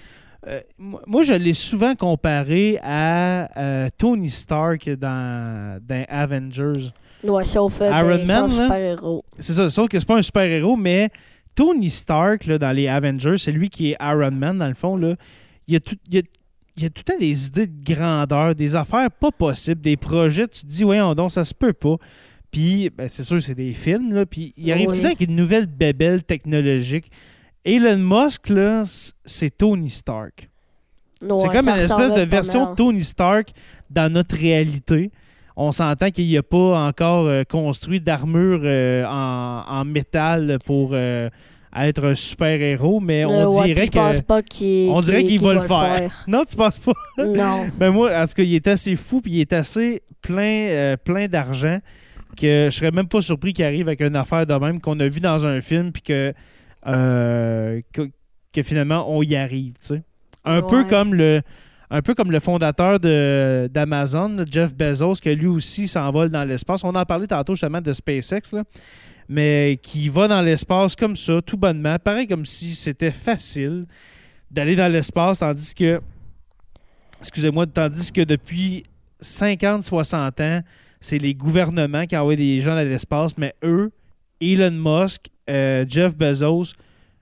Euh, 0.47 0.61
moi, 0.77 1.21
je 1.23 1.33
l'ai 1.33 1.53
souvent 1.53 1.95
comparé 1.95 2.79
à 2.81 3.59
euh, 3.59 3.89
Tony 3.97 4.29
Stark 4.29 4.89
dans, 4.89 5.79
dans 5.87 6.05
Avengers. 6.09 6.89
Ouais, 7.23 7.45
sauf 7.45 7.79
euh, 7.81 7.89
Iron 7.89 8.25
ben, 8.25 8.25
Man, 8.25 8.49
super-héros. 8.49 9.23
C'est 9.37 9.53
ça, 9.53 9.69
sauf 9.69 9.87
que 9.87 9.99
c'est 9.99 10.07
pas 10.07 10.17
un 10.17 10.21
super-héros, 10.23 10.75
mais 10.75 11.09
Tony 11.53 11.89
Stark, 11.89 12.45
là, 12.45 12.57
dans 12.57 12.71
les 12.71 12.87
Avengers, 12.87 13.37
c'est 13.37 13.51
lui 13.51 13.69
qui 13.69 13.91
est 13.91 13.97
Iron 14.01 14.31
Man, 14.31 14.57
dans 14.57 14.67
le 14.67 14.73
fond. 14.73 14.95
Là. 14.95 15.15
Il, 15.67 15.75
y 15.75 15.77
a 15.77 15.79
tout, 15.79 15.97
il, 16.07 16.15
y 16.15 16.17
a, 16.17 16.21
il 16.77 16.83
y 16.83 16.85
a 16.87 16.89
tout 16.89 17.03
le 17.05 17.13
temps 17.13 17.19
des 17.19 17.47
idées 17.47 17.67
de 17.67 17.93
grandeur, 17.93 18.55
des 18.55 18.75
affaires 18.75 19.11
pas 19.11 19.31
possibles, 19.31 19.81
des 19.81 19.97
projets, 19.97 20.47
tu 20.47 20.61
te 20.61 20.65
dis, 20.65 20.83
ouais, 20.83 20.97
donc 21.13 21.31
ça 21.31 21.45
se 21.45 21.53
peut 21.53 21.73
pas. 21.73 21.97
Puis, 22.49 22.89
ben, 22.89 23.07
c'est 23.07 23.23
sûr, 23.23 23.41
c'est 23.41 23.55
des 23.55 23.73
films, 23.73 24.11
là, 24.13 24.25
puis 24.25 24.53
il 24.57 24.71
arrive 24.71 24.89
Oui. 24.89 24.93
tout 24.93 24.95
le 24.95 25.01
temps 25.01 25.15
avec 25.15 25.21
une 25.21 25.35
nouvelle 25.35 25.67
bébelle 25.67 26.23
technologique. 26.23 27.11
Elon 27.65 27.97
Musk, 27.97 28.49
là, 28.49 28.83
c'est 29.23 29.57
Tony 29.57 29.89
Stark. 29.89 30.49
Ouais, 31.21 31.37
c'est 31.37 31.49
comme 31.49 31.69
une 31.69 31.79
espèce 31.79 32.13
de 32.13 32.21
version 32.21 32.71
de. 32.71 32.75
Tony 32.75 33.01
Stark 33.01 33.49
dans 33.89 34.11
notre 34.11 34.35
réalité. 34.35 35.11
On 35.55 35.71
s'entend 35.71 36.09
qu'il 36.09 36.33
n'a 36.33 36.41
pas 36.41 36.87
encore 36.87 37.27
euh, 37.27 37.43
construit 37.43 38.01
d'armure 38.01 38.61
euh, 38.63 39.05
en, 39.05 39.63
en 39.67 39.85
métal 39.85 40.57
pour 40.65 40.91
euh, 40.93 41.29
être 41.75 42.05
un 42.05 42.15
super-héros, 42.15 42.99
mais 42.99 43.25
on 43.25 43.59
ouais, 43.59 43.73
dirait 43.73 43.87
pense 43.87 44.21
pas 44.21 44.41
On 44.89 45.01
dirait 45.01 45.23
qu'il 45.23 45.39
va 45.39 45.53
le 45.53 45.59
faire. 45.59 46.23
Non, 46.27 46.43
tu 46.49 46.55
penses 46.55 46.79
pas? 46.79 46.93
non. 47.19 47.67
Ben 47.77 47.91
moi, 47.91 48.11
en 48.17 48.25
tout 48.25 48.33
cas, 48.37 48.43
il 48.43 48.55
est 48.55 48.67
assez 48.67 48.95
fou 48.95 49.21
puis 49.21 49.33
il 49.33 49.41
est 49.41 49.53
assez 49.53 50.01
plein, 50.21 50.95
plein 51.03 51.27
d'argent 51.27 51.79
que 52.35 52.69
je 52.71 52.75
serais 52.75 52.91
même 52.91 53.07
pas 53.07 53.21
surpris 53.21 53.53
qu'il 53.53 53.65
arrive 53.65 53.87
avec 53.87 54.01
une 54.01 54.15
affaire 54.15 54.47
de 54.47 54.53
même 54.53 54.79
qu'on 54.79 54.99
a 54.99 55.07
vu 55.07 55.19
dans 55.19 55.45
un 55.45 55.59
film 55.61 55.91
puis 55.91 56.01
que, 56.01 56.33
euh, 56.87 57.81
que, 57.93 58.09
que 58.53 58.63
finalement 58.63 59.05
on 59.09 59.21
y 59.23 59.35
arrive, 59.35 59.73
tu 59.79 59.87
sais. 59.87 60.03
Un 60.43 60.61
peu 60.63 60.83
comme 60.85 61.13
le 61.13 61.41
un 61.93 62.01
peu 62.01 62.15
comme 62.15 62.31
le 62.31 62.39
fondateur 62.39 62.99
d'Amazon, 63.01 64.45
Jeff 64.49 64.73
Bezos, 64.73 65.15
que 65.21 65.29
lui 65.29 65.47
aussi 65.47 65.89
s'envole 65.89 66.29
dans 66.29 66.45
l'espace. 66.45 66.85
On 66.85 66.95
en 66.95 67.05
parlait 67.05 67.27
tantôt 67.27 67.53
justement 67.53 67.81
de 67.81 67.91
SpaceX, 67.91 68.53
là, 68.53 68.63
mais 69.27 69.77
qui 69.83 70.07
va 70.07 70.29
dans 70.29 70.41
l'espace 70.41 70.95
comme 70.95 71.17
ça, 71.17 71.41
tout 71.45 71.57
bonnement, 71.57 71.99
pareil 71.99 72.27
comme 72.27 72.45
si 72.45 72.75
c'était 72.75 73.11
facile 73.11 73.85
d'aller 74.49 74.77
dans 74.77 74.89
l'espace, 74.91 75.39
tandis 75.39 75.75
que 75.75 76.01
excusez-moi, 77.19 77.67
tandis 77.67 78.11
que 78.11 78.21
depuis 78.21 78.83
50, 79.19 79.83
60 79.83 80.41
ans, 80.41 80.61
c'est 81.01 81.17
les 81.17 81.33
gouvernements 81.33 82.05
qui 82.05 82.15
envoient 82.15 82.35
des 82.35 82.61
gens 82.61 82.75
dans 82.75 82.87
l'espace, 82.87 83.37
mais 83.37 83.53
eux, 83.63 83.91
Elon 84.39 84.71
Musk, 84.71 85.27
euh, 85.51 85.85
Jeff 85.87 86.15
Bezos, 86.15 86.73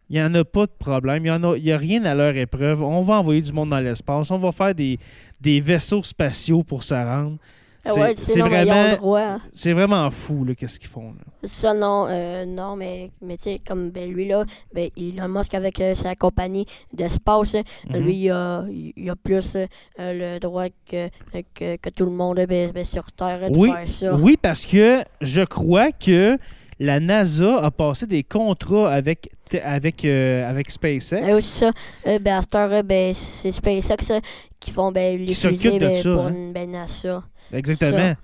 il 0.09 0.15
n'y 0.15 0.21
en 0.21 0.33
a 0.35 0.43
pas 0.43 0.65
de 0.65 0.71
problème. 0.77 1.25
Il 1.25 1.61
n'y 1.63 1.71
a, 1.71 1.77
rien 1.77 2.03
à 2.05 2.15
leur 2.15 2.35
épreuve. 2.35 2.81
On 2.83 3.01
va 3.01 3.15
envoyer 3.15 3.41
du 3.41 3.53
monde 3.53 3.69
dans 3.69 3.79
l'espace. 3.79 4.31
On 4.31 4.39
va 4.39 4.51
faire 4.51 4.73
des, 4.73 4.97
des 5.39 5.59
vaisseaux 5.59 6.01
spatiaux 6.03 6.63
pour 6.63 6.83
se 6.83 6.93
rendre. 6.95 7.37
Ah 7.85 7.91
C'est 8.15 8.41
ouais, 8.41 8.49
vraiment, 8.49 9.15
hein. 9.17 9.39
c'est 9.53 9.71
vraiment 9.71 10.11
fou, 10.11 10.43
là, 10.43 10.53
qu'est-ce 10.53 10.79
qu'ils 10.79 10.89
font. 10.89 11.13
là. 11.13 11.23
Ça, 11.45 11.73
non, 11.73 12.07
euh, 12.09 12.43
non, 12.45 12.75
mais, 12.75 13.09
mais 13.21 13.37
tu 13.37 13.43
sais, 13.43 13.61
comme 13.65 13.89
ben, 13.89 14.11
lui, 14.11 14.27
là, 14.27 14.43
ben, 14.73 14.89
Elon 14.97 15.29
Musk 15.29 15.53
avec 15.53 15.79
euh, 15.79 15.95
sa 15.95 16.13
compagnie 16.13 16.65
d'espace, 16.93 17.55
Mhm. 17.89 17.97
lui, 17.99 18.15
il 18.25 18.31
a, 18.31 18.65
il 18.69 19.09
a 19.09 19.15
plus 19.15 19.55
euh, 19.55 19.65
le 19.97 20.39
droit 20.39 20.65
que, 20.91 21.07
que, 21.55 21.77
que 21.77 21.89
tout 21.89 22.03
le 22.05 22.11
monde 22.11 22.43
ben, 22.49 22.71
ben, 22.71 22.83
sur 22.83 23.09
Terre 23.13 23.49
de 23.49 23.57
Oui, 23.57 23.71
faire 23.71 23.87
ça. 23.87 24.13
Oui, 24.15 24.37
parce 24.39 24.65
que 24.65 25.01
je 25.21 25.41
crois 25.43 25.91
que 25.93 26.37
la 26.79 26.99
NASA 26.99 27.59
a 27.61 27.71
passé 27.71 28.07
des 28.07 28.23
contrats 28.23 28.93
avec, 28.93 29.29
avec, 29.63 30.05
euh, 30.05 30.49
avec 30.49 30.71
SpaceX. 30.71 31.13
Et 31.27 31.31
aussi 31.31 31.59
ça, 31.59 31.71
euh, 32.07 32.19
ben, 32.19 32.39
à 32.53 32.57
euh, 32.57 32.83
ben, 32.83 33.13
c'est 33.13 33.51
SpaceX 33.51 34.11
euh, 34.11 34.19
qui 34.59 34.71
font 34.71 34.91
ben, 34.91 35.19
les 35.19 35.33
fusées 35.33 35.77
ben, 35.77 35.93
ça, 35.93 36.13
pour 36.13 36.27
hein. 36.27 36.51
ben, 36.53 36.71
NASA. 36.71 37.23
Exactement. 37.51 37.97
Ça. 37.97 38.15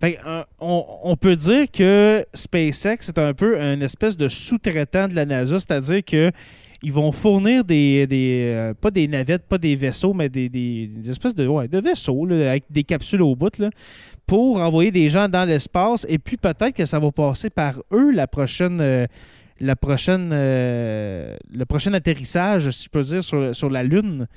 Fait 0.00 0.18
on, 0.60 0.84
on 1.04 1.14
peut 1.14 1.36
dire 1.36 1.70
que 1.70 2.24
SpaceX 2.32 3.08
est 3.08 3.18
un 3.18 3.34
peu 3.34 3.60
un 3.60 3.80
espèce 3.82 4.16
de 4.16 4.28
sous-traitant 4.28 5.08
de 5.08 5.14
la 5.14 5.26
NASA, 5.26 5.58
c'est-à-dire 5.58 6.02
que 6.04 6.32
ils 6.82 6.92
vont 6.92 7.12
fournir 7.12 7.62
des, 7.62 8.06
des 8.06 8.72
pas 8.80 8.90
des 8.90 9.06
navettes, 9.06 9.42
pas 9.46 9.58
des 9.58 9.74
vaisseaux, 9.76 10.14
mais 10.14 10.30
des, 10.30 10.48
des- 10.48 10.86
des 10.86 11.10
espèces 11.10 11.34
de, 11.34 11.46
ouais, 11.46 11.68
de 11.68 11.78
vaisseaux 11.78 12.24
là, 12.24 12.52
avec 12.52 12.64
des 12.70 12.84
capsules 12.84 13.20
au 13.20 13.36
bout 13.36 13.58
là, 13.58 13.68
pour 14.30 14.60
envoyer 14.60 14.92
des 14.92 15.10
gens 15.10 15.28
dans 15.28 15.44
l'espace. 15.44 16.06
Et 16.08 16.18
puis 16.18 16.36
peut-être 16.36 16.72
que 16.72 16.84
ça 16.84 17.00
va 17.00 17.10
passer 17.10 17.50
par 17.50 17.82
eux 17.92 18.12
la 18.12 18.28
prochaine, 18.28 18.80
euh, 18.80 19.04
euh, 19.60 21.36
le 21.52 21.64
prochain 21.64 21.92
atterrissage, 21.94 22.70
si 22.70 22.84
je 22.84 22.90
peux 22.90 23.02
dire, 23.02 23.24
sur, 23.24 23.70
la 23.70 23.82
Lune. 23.82 24.28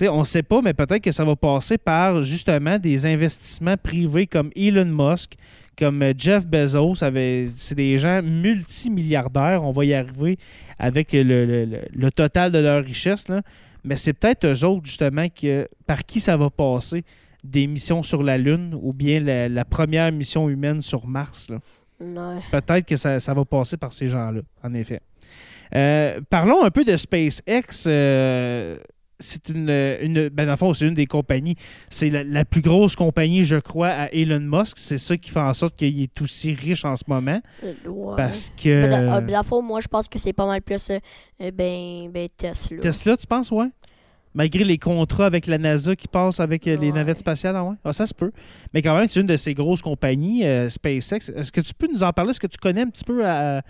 On 0.00 0.18
ne 0.18 0.24
sait 0.24 0.42
pas, 0.42 0.60
mais 0.60 0.74
peut-être 0.74 1.02
que 1.02 1.12
ça 1.12 1.24
va 1.24 1.36
passer 1.36 1.78
par 1.78 2.24
justement 2.24 2.80
des 2.80 3.06
investissements 3.06 3.76
privés 3.76 4.26
comme 4.26 4.50
Elon 4.56 4.86
Musk, 4.86 5.34
comme 5.78 6.02
euh, 6.02 6.12
Jeff 6.18 6.44
Bezos. 6.44 6.96
C'est 6.96 7.76
des 7.76 7.96
gens 7.96 8.20
multimilliardaires. 8.22 9.62
On 9.62 9.70
va 9.70 9.84
y 9.84 9.94
arriver 9.94 10.36
avec 10.80 11.10
le, 11.12 12.10
total 12.10 12.50
de 12.50 12.58
leur 12.58 12.84
richesse. 12.84 13.26
Mais 13.84 13.96
c'est 13.96 14.14
peut-être 14.14 14.46
eux 14.46 14.64
autres, 14.64 14.86
justement, 14.86 15.26
par 15.86 16.04
qui 16.04 16.18
ça 16.18 16.36
va 16.36 16.50
passer 16.50 17.04
des 17.44 17.66
missions 17.66 18.02
sur 18.02 18.22
la 18.22 18.38
Lune 18.38 18.76
ou 18.80 18.92
bien 18.92 19.20
la, 19.20 19.48
la 19.48 19.64
première 19.64 20.10
mission 20.12 20.48
humaine 20.48 20.82
sur 20.82 21.06
Mars. 21.06 21.50
Peut-être 21.98 22.86
que 22.86 22.96
ça, 22.96 23.20
ça 23.20 23.34
va 23.34 23.44
passer 23.44 23.76
par 23.76 23.92
ces 23.92 24.06
gens-là, 24.06 24.40
en 24.62 24.74
effet. 24.74 25.00
Euh, 25.74 26.20
parlons 26.30 26.64
un 26.64 26.70
peu 26.70 26.84
de 26.84 26.96
SpaceX. 26.96 27.86
euh, 27.86 28.78
c'est 29.20 29.48
une, 29.48 29.68
une 30.00 30.28
ben 30.28 30.54
c'est 30.74 30.86
une 30.86 30.94
des 30.94 31.06
compagnies. 31.06 31.56
C'est 31.90 32.08
la, 32.08 32.22
la 32.22 32.44
plus 32.44 32.60
grosse 32.60 32.94
compagnie, 32.94 33.42
je 33.42 33.56
crois, 33.56 33.88
à 33.88 34.12
Elon 34.12 34.40
Musk. 34.40 34.78
C'est 34.78 34.98
ça 34.98 35.16
qui 35.16 35.30
fait 35.30 35.40
en 35.40 35.54
sorte 35.54 35.76
qu'il 35.76 36.00
est 36.00 36.22
aussi 36.22 36.54
riche 36.54 36.84
en 36.84 36.94
ce 36.94 37.04
moment. 37.08 37.40
Euh, 37.64 37.74
ouais. 37.88 38.14
Parce 38.16 38.50
que. 38.50 39.20
le 39.20 39.42
fond, 39.42 39.60
moi, 39.60 39.80
je 39.80 39.88
pense 39.88 40.08
que 40.08 40.18
c'est 40.18 40.32
pas 40.32 40.46
mal 40.46 40.62
plus 40.62 40.90
euh, 40.90 41.50
ben, 41.50 42.08
ben, 42.12 42.28
Tesla. 42.36 42.78
Tesla, 42.80 43.16
tu 43.16 43.26
penses, 43.26 43.50
ouais? 43.50 43.66
Malgré 44.38 44.62
les 44.64 44.78
contrats 44.78 45.26
avec 45.26 45.46
la 45.48 45.58
NASA 45.58 45.94
qui 45.96 46.06
passent 46.08 46.38
avec 46.40 46.66
euh, 46.66 46.76
les 46.76 46.86
Ouais. 46.88 46.94
navettes 46.94 47.18
spatiales, 47.18 47.56
ah 47.56 47.64
ouais? 47.64 47.74
Ah, 47.84 47.92
ça 47.92 48.06
se 48.06 48.14
peut. 48.14 48.30
Mais 48.72 48.80
quand 48.82 48.96
même, 48.96 49.06
c'est 49.08 49.18
une 49.20 49.26
de 49.26 49.36
ces 49.36 49.52
grosses 49.52 49.82
compagnies, 49.82 50.46
euh, 50.46 50.68
SpaceX. 50.68 51.28
Est-ce 51.36 51.50
que 51.52 51.60
tu 51.60 51.74
peux 51.74 51.88
nous 51.92 52.02
en 52.04 52.12
parler? 52.12 52.30
Est-ce 52.30 52.38
que 52.40 52.46
tu 52.46 52.56
connais 52.58 52.82
un 52.82 52.86
petit 52.88 53.02
peu, 53.04 53.26
à- 53.26 53.62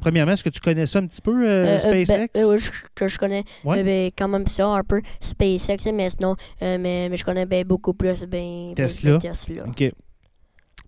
premièrement, 0.00 0.32
est-ce 0.32 0.42
que 0.44 0.48
tu 0.50 0.60
connais 0.60 0.86
ça 0.86 0.98
un 0.98 1.06
petit 1.06 1.22
peu, 1.22 1.48
euh, 1.48 1.78
ben, 1.84 2.04
SpaceX? 2.04 2.28
oui, 2.46 2.58
je, 2.58 2.70
que 2.96 3.06
je 3.08 3.16
connais 3.16 3.44
Ouais. 3.64 3.82
ben, 3.84 4.10
quand 4.18 4.26
même 4.28 4.46
ça, 4.48 4.66
un 4.66 4.82
peu 4.82 5.00
SpaceX, 5.20 5.90
mais 5.94 6.10
sinon, 6.10 6.34
mais, 6.60 7.08
mais 7.08 7.16
je 7.16 7.24
connais 7.24 7.46
ben, 7.46 7.64
beaucoup 7.64 7.94
plus 7.94 8.20
ben, 8.26 8.68
ben, 8.68 8.74
Tesla. 8.74 9.18
Tesla. 9.18 9.64
OK. 9.68 9.84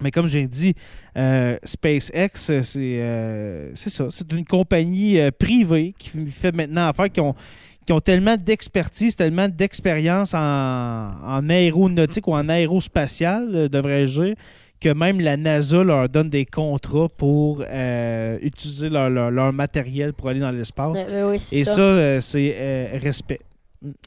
Mais 0.02 0.10
comme 0.10 0.26
j'ai 0.26 0.46
dit, 0.48 0.74
euh, 1.18 1.58
SpaceX, 1.62 2.30
c'est 2.62 3.00
euh, 3.02 3.70
ça. 3.74 4.06
C'est 4.10 4.32
une 4.32 4.46
compagnie 4.46 5.20
euh, 5.20 5.30
privée 5.30 5.94
qui 5.98 6.08
fait 6.30 6.52
maintenant 6.54 6.88
affaire, 6.88 7.10
qui 7.10 7.20
ont, 7.20 7.34
qui 7.90 7.94
ont 7.94 7.98
tellement 7.98 8.36
d'expertise, 8.36 9.16
tellement 9.16 9.48
d'expérience 9.48 10.32
en, 10.32 11.10
en 11.26 11.48
aéronautique 11.50 12.28
ou 12.28 12.34
en 12.34 12.48
aérospatial, 12.48 13.48
euh, 13.52 13.68
devrais-je 13.68 14.22
dire, 14.22 14.34
que 14.80 14.90
même 14.90 15.20
la 15.20 15.36
NASA 15.36 15.82
leur 15.82 16.08
donne 16.08 16.30
des 16.30 16.46
contrats 16.46 17.08
pour 17.18 17.64
euh, 17.68 18.38
utiliser 18.42 18.90
leur, 18.90 19.10
leur- 19.10 19.32
leur 19.32 19.52
matériel 19.52 20.12
pour 20.12 20.28
aller 20.28 20.38
dans 20.38 20.52
l'espace. 20.52 21.04
Ben, 21.04 21.06
ben 21.10 21.30
oui, 21.30 21.36
Et 21.50 21.64
ça. 21.64 21.74
ça, 21.74 21.82
euh, 21.82 22.20
c'est 22.20 22.54
euh, 22.56 22.86
respect. 23.02 23.40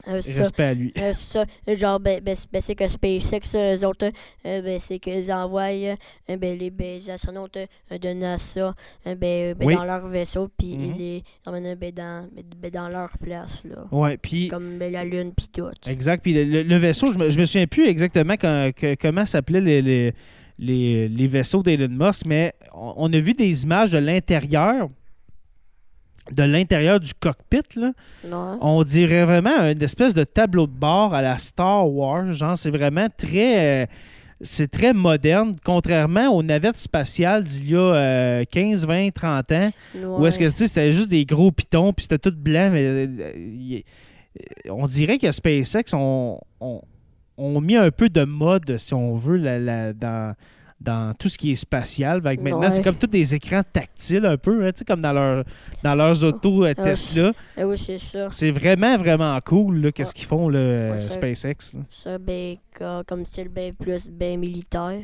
Euh, 0.08 0.20
ça. 0.20 0.40
Respect 0.42 0.62
à 0.62 0.74
lui. 0.74 0.92
Euh, 0.98 1.12
c'est 1.12 1.32
ça, 1.32 1.44
Euh, 1.68 1.74
genre, 1.74 1.98
ben, 1.98 2.20
ben, 2.22 2.36
ben, 2.52 2.62
c'est 2.62 2.74
que 2.76 2.86
SpaceX, 2.86 3.54
euh, 3.56 3.76
eux 3.76 3.84
autres, 3.86 4.06
euh, 4.46 4.62
ben, 4.62 4.78
c'est 4.78 4.98
qu'ils 5.00 5.32
envoient 5.32 5.62
euh, 5.72 5.96
ben, 6.28 6.56
les, 6.58 6.70
ben, 6.70 6.98
les 7.00 7.10
astronautes 7.10 7.56
euh, 7.56 7.98
de 7.98 8.08
NASA 8.10 8.74
euh, 9.06 9.14
ben, 9.16 9.54
ben, 9.54 9.66
Oui. 9.66 9.74
dans 9.74 9.84
leur 9.84 10.06
vaisseau, 10.06 10.48
puis 10.56 10.76
Mhm. 10.76 10.84
ils 10.84 10.96
les 10.98 11.22
emmènent 11.46 11.74
ben, 11.74 11.90
dans, 11.92 12.28
ben, 12.32 12.44
ben, 12.56 12.70
dans 12.70 12.88
leur 12.88 13.18
place, 13.18 13.62
là. 13.64 13.84
Ouais, 13.90 14.16
puis 14.16 14.46
Comme 14.48 14.78
ben, 14.78 14.92
la 14.92 15.04
Lune, 15.04 15.32
puis 15.36 15.48
tout. 15.52 15.66
Exact. 15.86 16.22
Puis 16.22 16.34
le, 16.34 16.62
le- 16.62 16.76
vaisseau, 16.76 17.12
je 17.12 17.18
me, 17.18 17.30
je 17.30 17.38
me 17.38 17.44
souviens 17.44 17.66
plus 17.66 17.86
exactement 17.88 18.34
quand- 18.34 18.70
que- 18.76 18.94
comment 18.94 19.26
s'appelaient 19.26 19.60
les, 19.60 19.82
les, 19.82 20.14
les- 20.58 21.08
les 21.08 21.26
vaisseaux 21.26 21.62
d'Elon 21.64 21.88
Musk, 21.88 22.26
mais 22.26 22.52
on, 22.74 22.94
on 22.96 23.12
a 23.12 23.18
vu 23.18 23.34
des 23.34 23.64
images 23.64 23.90
de 23.90 23.98
l'intérieur, 23.98 24.88
de 26.32 26.42
l'intérieur 26.42 27.00
du 27.00 27.12
cockpit. 27.14 27.62
Là. 27.76 27.92
On 28.60 28.82
dirait 28.82 29.24
vraiment 29.24 29.56
une 29.70 29.82
espèce 29.82 30.14
de 30.14 30.24
tableau 30.24 30.66
de 30.66 30.72
bord 30.72 31.14
à 31.14 31.20
la 31.22 31.36
Star 31.38 31.88
Wars. 31.90 32.32
Genre, 32.32 32.56
c'est 32.56 32.70
vraiment 32.70 33.08
très. 33.16 33.82
euh, 33.84 33.86
c'est 34.40 34.70
très 34.70 34.92
moderne, 34.92 35.54
contrairement 35.64 36.26
aux 36.28 36.42
navettes 36.42 36.78
spatiales 36.78 37.44
d'il 37.44 37.70
y 37.70 37.76
a 37.76 37.78
euh, 37.78 38.44
15, 38.50 38.86
20, 38.86 39.10
30 39.14 39.52
ans. 39.52 39.70
Ou 40.18 40.26
est-ce 40.26 40.38
que 40.38 40.48
c'était 40.48 40.92
juste 40.92 41.08
des 41.08 41.24
gros 41.24 41.50
pitons, 41.52 41.92
puis 41.92 42.02
c'était 42.02 42.18
tout 42.18 42.34
blanc, 42.36 42.70
mais 42.72 42.84
euh, 42.84 43.06
euh, 43.06 43.78
on 44.70 44.86
dirait 44.86 45.18
que 45.18 45.30
SpaceX 45.30 45.94
ont, 45.94 46.40
ont- 46.60 46.82
ont 47.38 47.60
mis 47.60 47.76
un 47.76 47.90
peu 47.90 48.08
de 48.08 48.24
mode, 48.24 48.76
si 48.78 48.92
on 48.92 49.16
veut, 49.16 49.36
la- 49.36 49.58
la- 49.60 49.92
dans, 49.92 50.34
dans 50.80 51.14
tout 51.14 51.28
ce 51.28 51.38
qui 51.38 51.52
est 51.52 51.54
spatial. 51.54 52.20
Fait 52.22 52.36
que 52.36 52.42
maintenant, 52.42 52.60
Ouais. 52.60 52.70
c'est 52.70 52.82
comme 52.82 52.96
tous 52.96 53.06
des 53.06 53.34
écrans 53.34 53.62
tactiles 53.72 54.26
un 54.26 54.36
peu, 54.36 54.66
hein, 54.66 54.70
comme 54.86 55.00
dans, 55.00 55.12
leur, 55.12 55.44
dans 55.82 55.94
leurs 55.94 56.22
autos 56.24 56.64
euh, 56.64 56.74
Ah, 56.76 56.82
Tesla. 56.82 57.32
Eh 57.56 57.64
oui, 57.64 57.78
c'est 57.78 57.98
ça. 57.98 58.28
C'est 58.30 58.50
vraiment, 58.50 58.96
vraiment 58.96 59.38
cool, 59.44 59.92
qu'est-ce 59.92 60.14
qu'ils 60.14 60.26
font, 60.26 60.48
là, 60.48 60.58
euh, 60.58 60.92
Ouais, 60.92 60.98
SpaceX. 60.98 61.72
là. 61.74 61.80
Ça, 61.90 62.18
ben, 62.18 62.56
co- 62.76 63.02
comme 63.06 63.24
style, 63.24 63.48
ben, 63.48 63.72
plus, 63.72 64.10
ben, 64.10 64.38
militaire. 64.38 65.00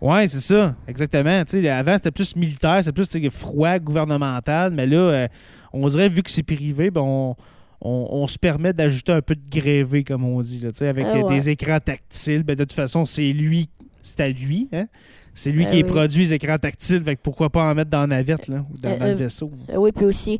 Ouais, 0.00 0.26
c'est 0.28 0.40
ça, 0.40 0.74
exactement. 0.88 1.42
Avant, 1.72 1.94
c'était 1.96 2.10
plus 2.10 2.34
militaire, 2.34 2.82
c'était 2.82 3.02
plus 3.04 3.30
froid, 3.30 3.78
gouvernemental, 3.78 4.72
mais 4.72 4.86
là, 4.86 4.96
euh, 4.96 5.28
on 5.74 5.86
dirait, 5.88 6.08
vu 6.08 6.22
que 6.22 6.30
c'est 6.30 6.42
privé, 6.42 6.90
ben, 6.90 7.02
on, 7.02 7.36
on- 7.82 8.08
on 8.10 8.26
se 8.26 8.38
permet 8.38 8.72
d'ajouter 8.72 9.12
un 9.12 9.20
peu 9.22 9.34
de 9.36 9.42
grévé, 9.50 10.02
comme 10.02 10.24
on 10.24 10.40
dit, 10.40 10.58
là, 10.60 10.70
avec 10.88 11.06
Ah 11.08 11.18
ouais. 11.18 11.34
des 11.36 11.50
écrans 11.50 11.78
tactiles. 11.80 12.42
Ben, 12.42 12.56
de 12.56 12.64
toute 12.64 12.72
façon, 12.72 13.04
c'est 13.04 13.30
lui, 13.32 13.68
c'est 14.02 14.20
à 14.20 14.28
lui. 14.28 14.68
Hein? 14.72 14.86
C'est 15.34 15.52
lui 15.52 15.64
Ben 15.64 15.70
qui 15.70 15.76
oui. 15.76 15.84
produit, 15.84 16.22
les 16.24 16.34
écrans 16.34 16.58
tactiles. 16.58 17.02
Fait 17.04 17.16
que 17.16 17.20
pourquoi 17.22 17.50
pas 17.50 17.70
en 17.70 17.74
mettre 17.74 17.90
dans 17.90 18.00
la 18.00 18.06
navette, 18.08 18.48
là, 18.48 18.64
ou 18.72 18.76
dans, 18.78 18.90
Euh, 18.90 18.98
dans 18.98 19.04
le 19.06 19.10
euh, 19.12 19.14
vaisseau. 19.14 19.50
Euh, 19.70 19.76
oui, 19.76 19.92
puis 19.92 20.04
aussi, 20.04 20.38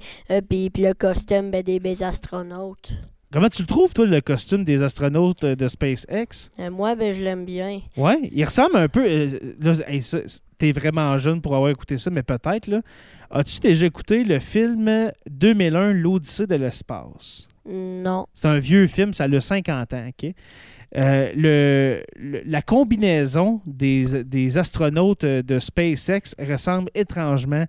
puis, 0.49 0.71
le 0.77 0.93
costume 0.95 1.51
ben, 1.51 1.63
des, 1.63 1.79
des 1.79 2.03
astronautes. 2.03 2.93
Comment 3.33 3.49
tu 3.49 3.63
le 3.63 3.67
trouves, 3.69 3.95
toi, 3.95 4.07
le 4.07 4.21
costume 4.21 4.65
des 4.65 4.83
astronautes 4.83 5.45
de 5.45 5.69
SpaceX? 5.69 6.51
Moi, 6.73 6.97
ben, 6.97 7.13
je 7.15 7.23
l'aime 7.23 7.45
bien. 7.45 7.81
Ouais, 7.97 8.19
il 8.33 8.45
ressemble 8.45 8.77
un 8.77 8.89
peu. 8.89 9.07
là, 9.61 9.73
hey, 9.87 10.03
t'es 10.59 10.73
vraiment 10.73 11.17
jeune 11.17 11.41
pour 11.41 11.55
avoir 11.55 11.71
écouté 11.71 11.97
ça, 11.97 12.11
mais 12.11 12.25
peut-être, 12.25 12.67
là. 12.67 12.81
As-tu 13.31 13.61
déjà 13.61 13.87
écouté 13.87 14.25
le 14.25 14.41
film 14.41 15.13
2001, 15.31 15.93
L'Odyssée 15.93 16.49
de 16.49 16.57
l'espace? 16.57 17.47
Non. 17.65 18.27
C'est 18.35 18.49
un 18.49 18.59
vieux 18.59 18.89
film, 18.89 19.13
ça 19.13 19.25
a 19.25 19.41
50 19.41 19.95
ans, 19.95 20.09
OK? 20.09 20.35
Euh, 20.97 22.03
la 22.45 22.63
combinaison 22.63 23.61
des, 23.65 24.59
astronautes 24.59 25.23
euh, 25.25 25.43
de 25.43 25.61
SpaceX 25.61 26.35
ressemble 26.39 26.91
étrangement, 26.95 27.67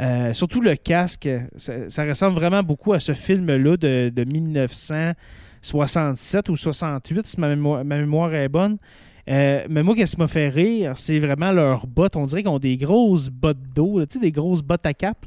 euh, 0.00 0.32
surtout 0.32 0.60
le 0.60 0.76
casque, 0.76 1.28
ça, 1.56 2.04
ressemble 2.04 2.36
vraiment 2.36 2.62
beaucoup 2.62 2.92
à 2.92 3.00
ce 3.00 3.14
film-là 3.14 3.76
de, 3.76 4.12
de 4.14 4.24
1967 4.24 6.48
ou 6.48 6.56
68, 6.56 7.26
si 7.26 7.40
ma 7.40 7.56
mémoire, 7.56 8.34
est 8.34 8.48
bonne. 8.48 8.78
Mais 9.26 9.82
moi, 9.82 9.94
qu'est-ce 9.94 10.14
qui 10.14 10.20
m'a 10.20 10.28
fait 10.28 10.48
rire, 10.48 10.94
c'est 10.96 11.18
vraiment 11.18 11.52
leurs 11.52 11.86
bottes. 11.86 12.16
On 12.16 12.24
dirait 12.26 12.42
qu'ils 12.42 12.50
ont 12.50 12.58
des 12.58 12.76
grosses 12.76 13.28
bottes 13.28 13.62
d'eau, 13.74 14.04
des 14.04 14.32
grosses 14.32 14.62
bottes 14.62 14.86
à 14.86 14.94
cap. 14.94 15.18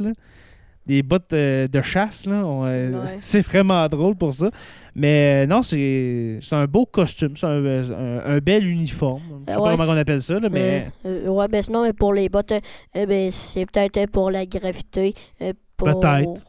Des 0.86 1.01
bottes 1.04 1.34
euh, 1.34 1.68
de 1.68 1.82
chasse. 1.82 2.25
Là. 2.25 2.46
On, 2.46 2.65
euh, 2.65 2.92
Ouais. 2.92 3.18
c'est 3.22 3.42
vraiment 3.42 3.88
drôle 3.88 4.15
pour 4.15 4.34
ça. 4.34 4.50
Mais 4.96 5.44
euh, 5.44 5.48
non, 5.48 5.62
c'est 5.62 6.39
c'est 6.42 6.56
un 6.56 6.65
beau 6.68 6.86
costume, 6.86 7.36
c'est 7.36 7.46
un, 7.46 7.65
un- 7.65 8.25
un 8.25 8.38
bel 8.39 8.65
uniforme. 8.65 9.22
Je 9.48 9.54
sais 9.54 9.60
pas 9.60 9.75
comment 9.75 9.92
on 9.92 9.98
appelle 9.98 10.22
ça, 10.22 10.39
là, 10.39 10.48
mais 10.50 10.88
Euh, 11.06 11.27
ouais, 11.27 11.48
ben 11.50 11.62
sinon, 11.62 11.84
mais 11.84 11.94
pour 11.94 12.13
les 12.13 12.30
bottes, 12.30 12.54
euh, 12.54 13.06
ben, 13.06 13.30
c'est 13.32 13.65
peut-être 13.65 14.10
pour 14.12 14.32
la 14.32 14.46
gravité. 14.46 15.13
euh, 15.42 15.51
pour, 15.75 16.00
Peut-être. 16.00 16.39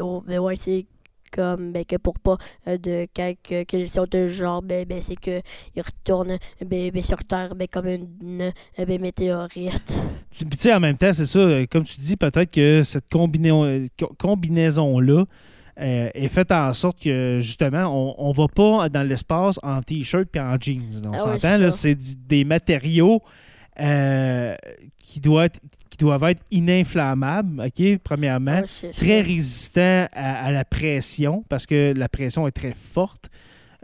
oh, 0.00 0.22
ben 0.26 0.38
ouais, 0.40 0.56
c'est 0.56 0.86
comme 1.34 1.72
ben, 1.72 1.84
que 1.84 1.96
pour 1.96 2.18
pas 2.18 2.36
euh, 2.68 2.78
de 2.78 3.06
quelque 3.12 3.64
qu'ils 3.64 3.90
sont 3.90 4.06
de 4.10 4.28
genre, 4.28 4.62
ben, 4.62 4.84
ben, 4.86 5.00
c'est 5.02 5.16
que 5.16 5.40
ils 5.74 5.82
retournent 5.82 6.38
ben, 6.64 6.90
ben, 6.90 7.02
sur 7.02 7.18
Terre 7.24 7.54
ben, 7.54 7.66
comme 7.68 7.86
une 7.88 8.42
euh, 8.78 8.84
ben, 8.84 9.00
météorite. 9.00 10.02
Puis 10.30 10.46
tu 10.46 10.56
sais, 10.58 10.74
en 10.74 10.80
même 10.80 10.96
temps, 10.96 11.12
c'est 11.12 11.26
ça, 11.26 11.38
euh, 11.38 11.66
comme 11.70 11.84
tu 11.84 12.00
dis, 12.00 12.16
peut-être 12.16 12.50
que 12.50 12.82
cette 12.82 13.04
euh, 13.14 13.86
co- 13.98 14.12
combinaison-là 14.18 15.24
euh, 15.80 16.08
est 16.14 16.28
faite 16.28 16.52
en 16.52 16.72
sorte 16.72 17.00
que, 17.02 17.38
justement, 17.40 17.86
on, 17.86 18.14
on 18.18 18.32
va 18.32 18.46
pas 18.48 18.88
dans 18.88 19.02
l'espace 19.02 19.58
en 19.62 19.80
T-shirt 19.82 20.28
puis 20.30 20.40
en 20.40 20.56
jeans. 20.60 21.02
on 21.04 21.12
Ah 21.12 21.38
s'entend, 21.38 21.70
c'est 21.70 21.96
des 22.26 22.44
matériaux 22.44 23.22
euh, 23.80 24.54
qui, 24.98 25.20
doivent 25.20 25.46
être, 25.46 25.60
qui 25.96 26.04
doivent 26.04 26.24
être 26.24 26.42
ininflammables, 26.50 27.62
OK, 27.66 27.98
premièrement. 28.02 28.58
Ouais, 28.60 28.66
c'est 28.66 28.90
très 28.90 29.22
ça. 29.22 29.28
résistant 29.28 30.06
à, 30.12 30.46
à 30.46 30.50
la 30.50 30.64
pression 30.64 31.44
parce 31.48 31.66
que 31.66 31.94
la 31.96 32.08
pression 32.08 32.48
est 32.48 32.52
très 32.52 32.74
forte 32.74 33.30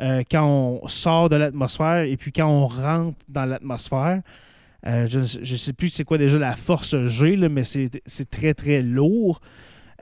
euh, 0.01 0.25
quand 0.29 0.45
on 0.45 0.89
sort 0.89 1.29
de 1.29 1.37
l'atmosphère 1.37 2.03
et 2.03 2.17
puis 2.17 2.33
quand 2.33 2.49
on 2.49 2.67
rentre 2.67 3.17
dans 3.29 3.45
l'atmosphère. 3.45 4.23
Euh, 4.87 5.07
je 5.07 5.21
ne 5.21 5.57
sais 5.57 5.73
plus 5.73 5.91
c'est 5.91 6.05
quoi 6.05 6.19
déjà 6.19 6.39
la 6.39 6.57
force 6.57 6.97
G, 7.05 7.37
là, 7.37 7.49
mais 7.49 7.63
c'est 7.65 8.31
très 8.31 8.55
très 8.55 8.83
lourd. 8.83 9.41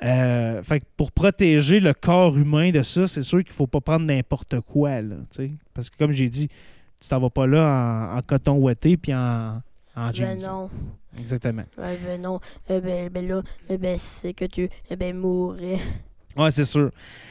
Euh, 0.05 0.63
fait 0.63 0.81
que 0.81 0.85
pour 0.97 1.13
protéger 1.13 1.81
le 1.81 1.93
corps 1.93 2.39
humain 2.39 2.71
de 2.71 2.83
ça, 2.83 3.07
c'est 3.07 3.23
sûr 3.23 3.43
qu'il 3.43 3.53
faut 3.53 3.67
pas 3.67 3.81
prendre 3.81 4.07
n'importe 4.07 4.61
quoi. 4.61 5.03
Là, 5.03 5.17
parce 5.75 5.91
que 5.91 5.97
comme 5.99 6.13
j'ai 6.13 6.29
dit, 6.29 6.49
tu 7.03 7.09
t'en 7.09 7.19
vas 7.19 7.31
pas 7.31 7.47
là 7.47 7.67
en, 8.15 8.19
en 8.19 8.23
coton 8.23 8.55
ouaté 8.55 8.97
puis 8.97 9.13
en, 9.13 9.61
en 9.99 10.13
jeans. 10.13 10.37
Ben 10.37 10.47
non, 10.47 10.69
Exactement. 11.19 11.65
Ben 11.77 12.21
non, 12.21 12.41
Euh, 12.71 12.81
ben, 12.81 13.09
ben 13.09 13.27
là, 13.27 13.43
euh, 13.71 13.77
ben, 13.79 13.97
c'est 13.97 14.33
que 14.35 14.45
tu 14.45 14.69
euh, 14.91 14.97
ben, 14.97 15.17
mourrais. 15.17 15.79
Ouais, 16.37 16.51
c'est 16.51 16.65
sûr. 16.65 16.91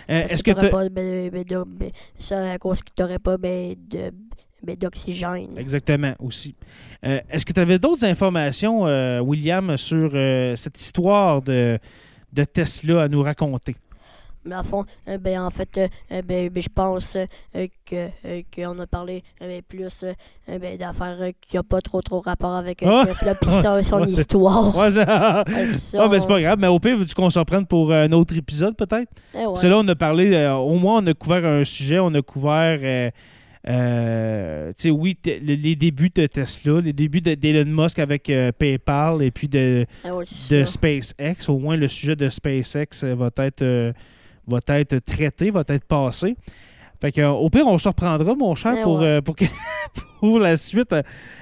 Euh, 0.10 0.24
Est-ce 0.24 0.44
que 0.44 0.52
tu 0.52 0.70
pas 0.70 0.90
ben, 0.90 1.30
ben, 1.30 1.44
de- 1.44 1.64
ben, 1.66 1.92
ça 2.18 2.52
à 2.52 2.58
cause 2.58 2.82
que 2.82 2.90
t'aurais 2.96 3.20
pas 3.20 3.38
ben, 3.38 3.76
de 3.90 4.12
ben, 4.64 4.76
d'oxygène. 4.76 5.58
Exactement, 5.58 6.14
aussi. 6.20 6.56
Euh, 7.06 7.20
Est-ce 7.30 7.46
que 7.46 7.54
tu 7.54 7.60
avais 7.60 7.80
d'autres 7.80 8.04
informations, 8.06 8.86
euh, 8.88 9.20
William, 9.22 9.78
sur 9.78 10.12
euh, 10.14 10.56
cette 10.56 10.80
histoire 10.82 11.42
de, 11.42 11.78
de 12.34 12.44
Tesla 12.44 13.04
à 13.04 13.08
nous 13.08 13.22
raconter? 13.22 13.76
Mais 14.48 14.56
à 14.56 14.64
fond, 14.64 14.86
euh, 15.08 15.18
ben 15.18 15.42
en 15.42 15.50
fait, 15.50 15.78
euh, 15.78 15.88
euh, 16.12 16.22
ben, 16.22 16.50
ben, 16.50 16.64
je 16.64 16.70
pense 16.74 17.18
que 17.86 18.10
qu'on 18.56 18.80
a 18.80 18.88
parlé 18.88 19.24
ben, 19.40 19.62
plus 19.68 20.06
ben, 20.48 20.78
d'affaires 20.78 21.18
qui 21.42 21.58
n'ont 21.58 21.64
pas 21.64 21.82
trop 21.82 22.02
trop 22.02 22.22
rapport 22.22 22.56
avec 22.56 22.84
Ah! 22.84 23.04
Tesla 23.06 23.36
puis 23.42 23.50
son, 23.84 24.06
histoire. 24.06 24.76
Ah, 24.78 25.44
mais 26.10 26.20
c'est 26.20 26.28
pas 26.28 26.42
grave. 26.42 26.58
Mais 26.60 26.68
au 26.68 26.80
pire, 26.80 26.98
veux-tu 26.98 27.14
qu'on 27.16 27.30
s'en 27.30 27.46
prenne 27.46 27.66
pour 27.66 27.92
un 27.92 28.12
autre 28.12 28.36
épisode, 28.38 28.76
peut-être? 28.76 29.12
Eh 29.34 29.40
ouais. 29.40 29.46
Parce 29.46 29.62
que 29.62 29.68
là, 29.68 29.78
on 29.80 29.88
a 29.88 29.96
parlé, 29.96 30.34
euh, 30.34 30.54
au 30.56 30.76
moins, 30.76 31.02
on 31.02 31.06
a 31.08 31.14
couvert 31.14 31.46
un 31.46 31.64
sujet, 31.64 32.00
on 32.00 32.14
a 32.14 32.22
couvert, 32.22 32.80
euh, 32.82 33.10
euh, 33.68 34.68
tu 34.70 34.74
sais, 34.84 34.90
oui, 34.90 35.18
les 35.26 35.76
débuts 35.76 36.12
de 36.14 36.26
Tesla, 36.26 36.80
les 36.82 36.94
débuts 36.94 37.22
de- 37.22 37.36
d'Elon 37.36 37.70
Musk 37.84 38.00
avec 38.00 38.30
euh, 38.30 38.52
PayPal 38.58 39.22
et 39.22 39.32
puis 39.32 39.48
de, 39.48 39.86
Eh 40.06 40.10
de. 40.50 40.64
SpaceX. 40.66 41.50
Au 41.50 41.58
moins, 41.58 41.76
le 41.76 41.88
sujet 41.88 42.16
de 42.16 42.30
SpaceX 42.30 43.04
va 43.04 43.30
être, 43.40 43.62
euh, 43.62 43.92
va 44.48 44.60
être 44.80 44.98
traité, 45.00 45.52
va 45.52 45.64
être 45.68 45.86
passé. 45.86 46.36
Fait 47.00 47.12
que, 47.12 47.22
euh, 47.22 47.30
au 47.30 47.50
pire, 47.50 47.68
on 47.68 47.78
se 47.78 47.88
reprendra, 47.88 48.34
mon 48.36 48.56
cher, 48.56 48.74
Eh 48.80 48.82
pour, 48.84 49.00
ouais. 49.00 49.06
euh, 49.06 49.22
pour, 49.22 49.36
que- 49.36 49.46
pour 50.20 50.40
la 50.40 50.58
suite, 50.58 50.96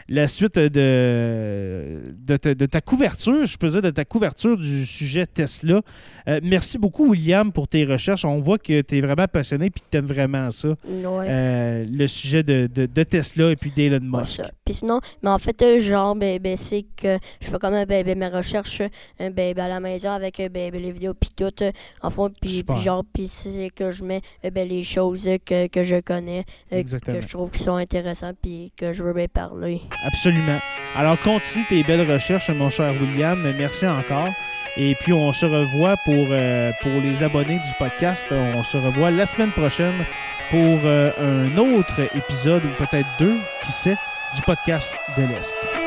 la 0.09 0.27
suite 0.27 0.59
de, 0.59 1.99
de, 2.17 2.37
ta- 2.37 2.53
de 2.55 2.65
ta 2.65 2.81
couverture, 2.81 3.45
je 3.45 3.57
peux 3.57 3.67
dire, 3.67 3.81
de 3.81 3.89
ta 3.89 4.05
couverture 4.05 4.57
du 4.57 4.85
sujet 4.85 5.25
Tesla. 5.25 5.81
Euh, 6.27 6.39
merci 6.43 6.77
beaucoup, 6.77 7.09
William, 7.11 7.51
pour 7.51 7.67
tes 7.67 7.85
recherches. 7.85 8.25
On 8.25 8.39
voit 8.39 8.57
que 8.57 8.81
tu 8.81 8.97
es 8.97 9.01
vraiment 9.01 9.27
passionné 9.27 9.67
et 9.67 9.69
que 9.69 9.79
tu 9.89 9.97
aimes 9.97 10.05
vraiment 10.05 10.51
ça, 10.51 10.69
Ouais. 10.69 11.25
euh, 11.29 11.85
le 11.91 12.07
sujet 12.07 12.43
de, 12.43 12.67
de- 12.67 13.03
Tesla 13.03 13.51
et 13.51 13.55
puis 13.55 13.71
d'Elon 13.71 13.97
Ouais, 14.11 14.19
Musk. 14.19 14.31
ça. 14.43 14.51
Puis 14.65 14.73
sinon, 14.75 14.99
mais 15.21 15.29
en 15.29 15.37
fait, 15.39 15.61
euh, 15.61 15.79
genre, 15.79 16.15
ben, 16.15 16.39
ben, 16.39 16.57
c'est 16.57 16.83
que 16.97 17.17
je 17.39 17.47
fais 17.47 17.57
quand 17.59 17.69
même 17.71 17.85
ben, 17.87 18.03
ben, 18.03 18.17
mes 18.17 18.27
recherches 18.27 18.81
ben, 19.19 19.31
ben, 19.31 19.57
à 19.59 19.67
la 19.67 19.79
maison 19.79 20.09
avec 20.11 20.37
ben, 20.37 20.71
ben, 20.71 20.81
les 20.81 20.91
vidéos 20.91 21.13
puis 21.13 21.29
tout, 21.35 21.53
en 22.01 22.09
fond, 22.09 22.31
puis 22.41 22.63
genre, 22.81 23.03
puis 23.13 23.27
c'est 23.27 23.69
que 23.75 23.91
je 23.91 24.03
mets 24.03 24.21
ben, 24.51 24.67
les 24.67 24.81
choses 24.83 25.29
que, 25.45 25.67
que 25.67 25.83
je 25.83 25.99
connais, 26.01 26.43
que 26.71 27.21
je 27.21 27.27
trouve 27.27 27.51
qui 27.51 27.61
sont 27.63 27.75
intéressantes 27.75 28.34
puis 28.41 28.73
que 28.77 28.93
je 28.93 29.03
veux 29.03 29.13
bien 29.13 29.27
parler. 29.27 29.81
Absolument. 30.05 30.59
Alors, 30.95 31.19
continue 31.19 31.65
tes 31.67 31.83
belles 31.83 32.09
recherches, 32.09 32.49
mon 32.49 32.69
cher 32.69 32.93
William. 32.99 33.41
Merci 33.57 33.87
encore. 33.87 34.29
Et 34.77 34.95
puis, 34.95 35.13
on 35.13 35.31
se 35.31 35.45
revoit 35.45 35.95
pour, 36.03 36.27
euh, 36.31 36.71
pour 36.81 36.91
les 37.01 37.23
abonnés 37.23 37.59
du 37.59 37.73
podcast. 37.79 38.27
On 38.31 38.63
se 38.63 38.77
revoit 38.77 39.11
la 39.11 39.25
semaine 39.25 39.51
prochaine 39.51 40.05
pour 40.49 40.79
euh, 40.83 41.11
un 41.19 41.57
autre 41.57 42.01
épisode, 42.15 42.63
ou 42.65 42.83
peut-être 42.83 43.07
deux, 43.19 43.37
qui 43.65 43.71
sait, 43.71 43.97
du 44.35 44.41
podcast 44.41 44.97
de 45.17 45.23
l'Est. 45.23 45.84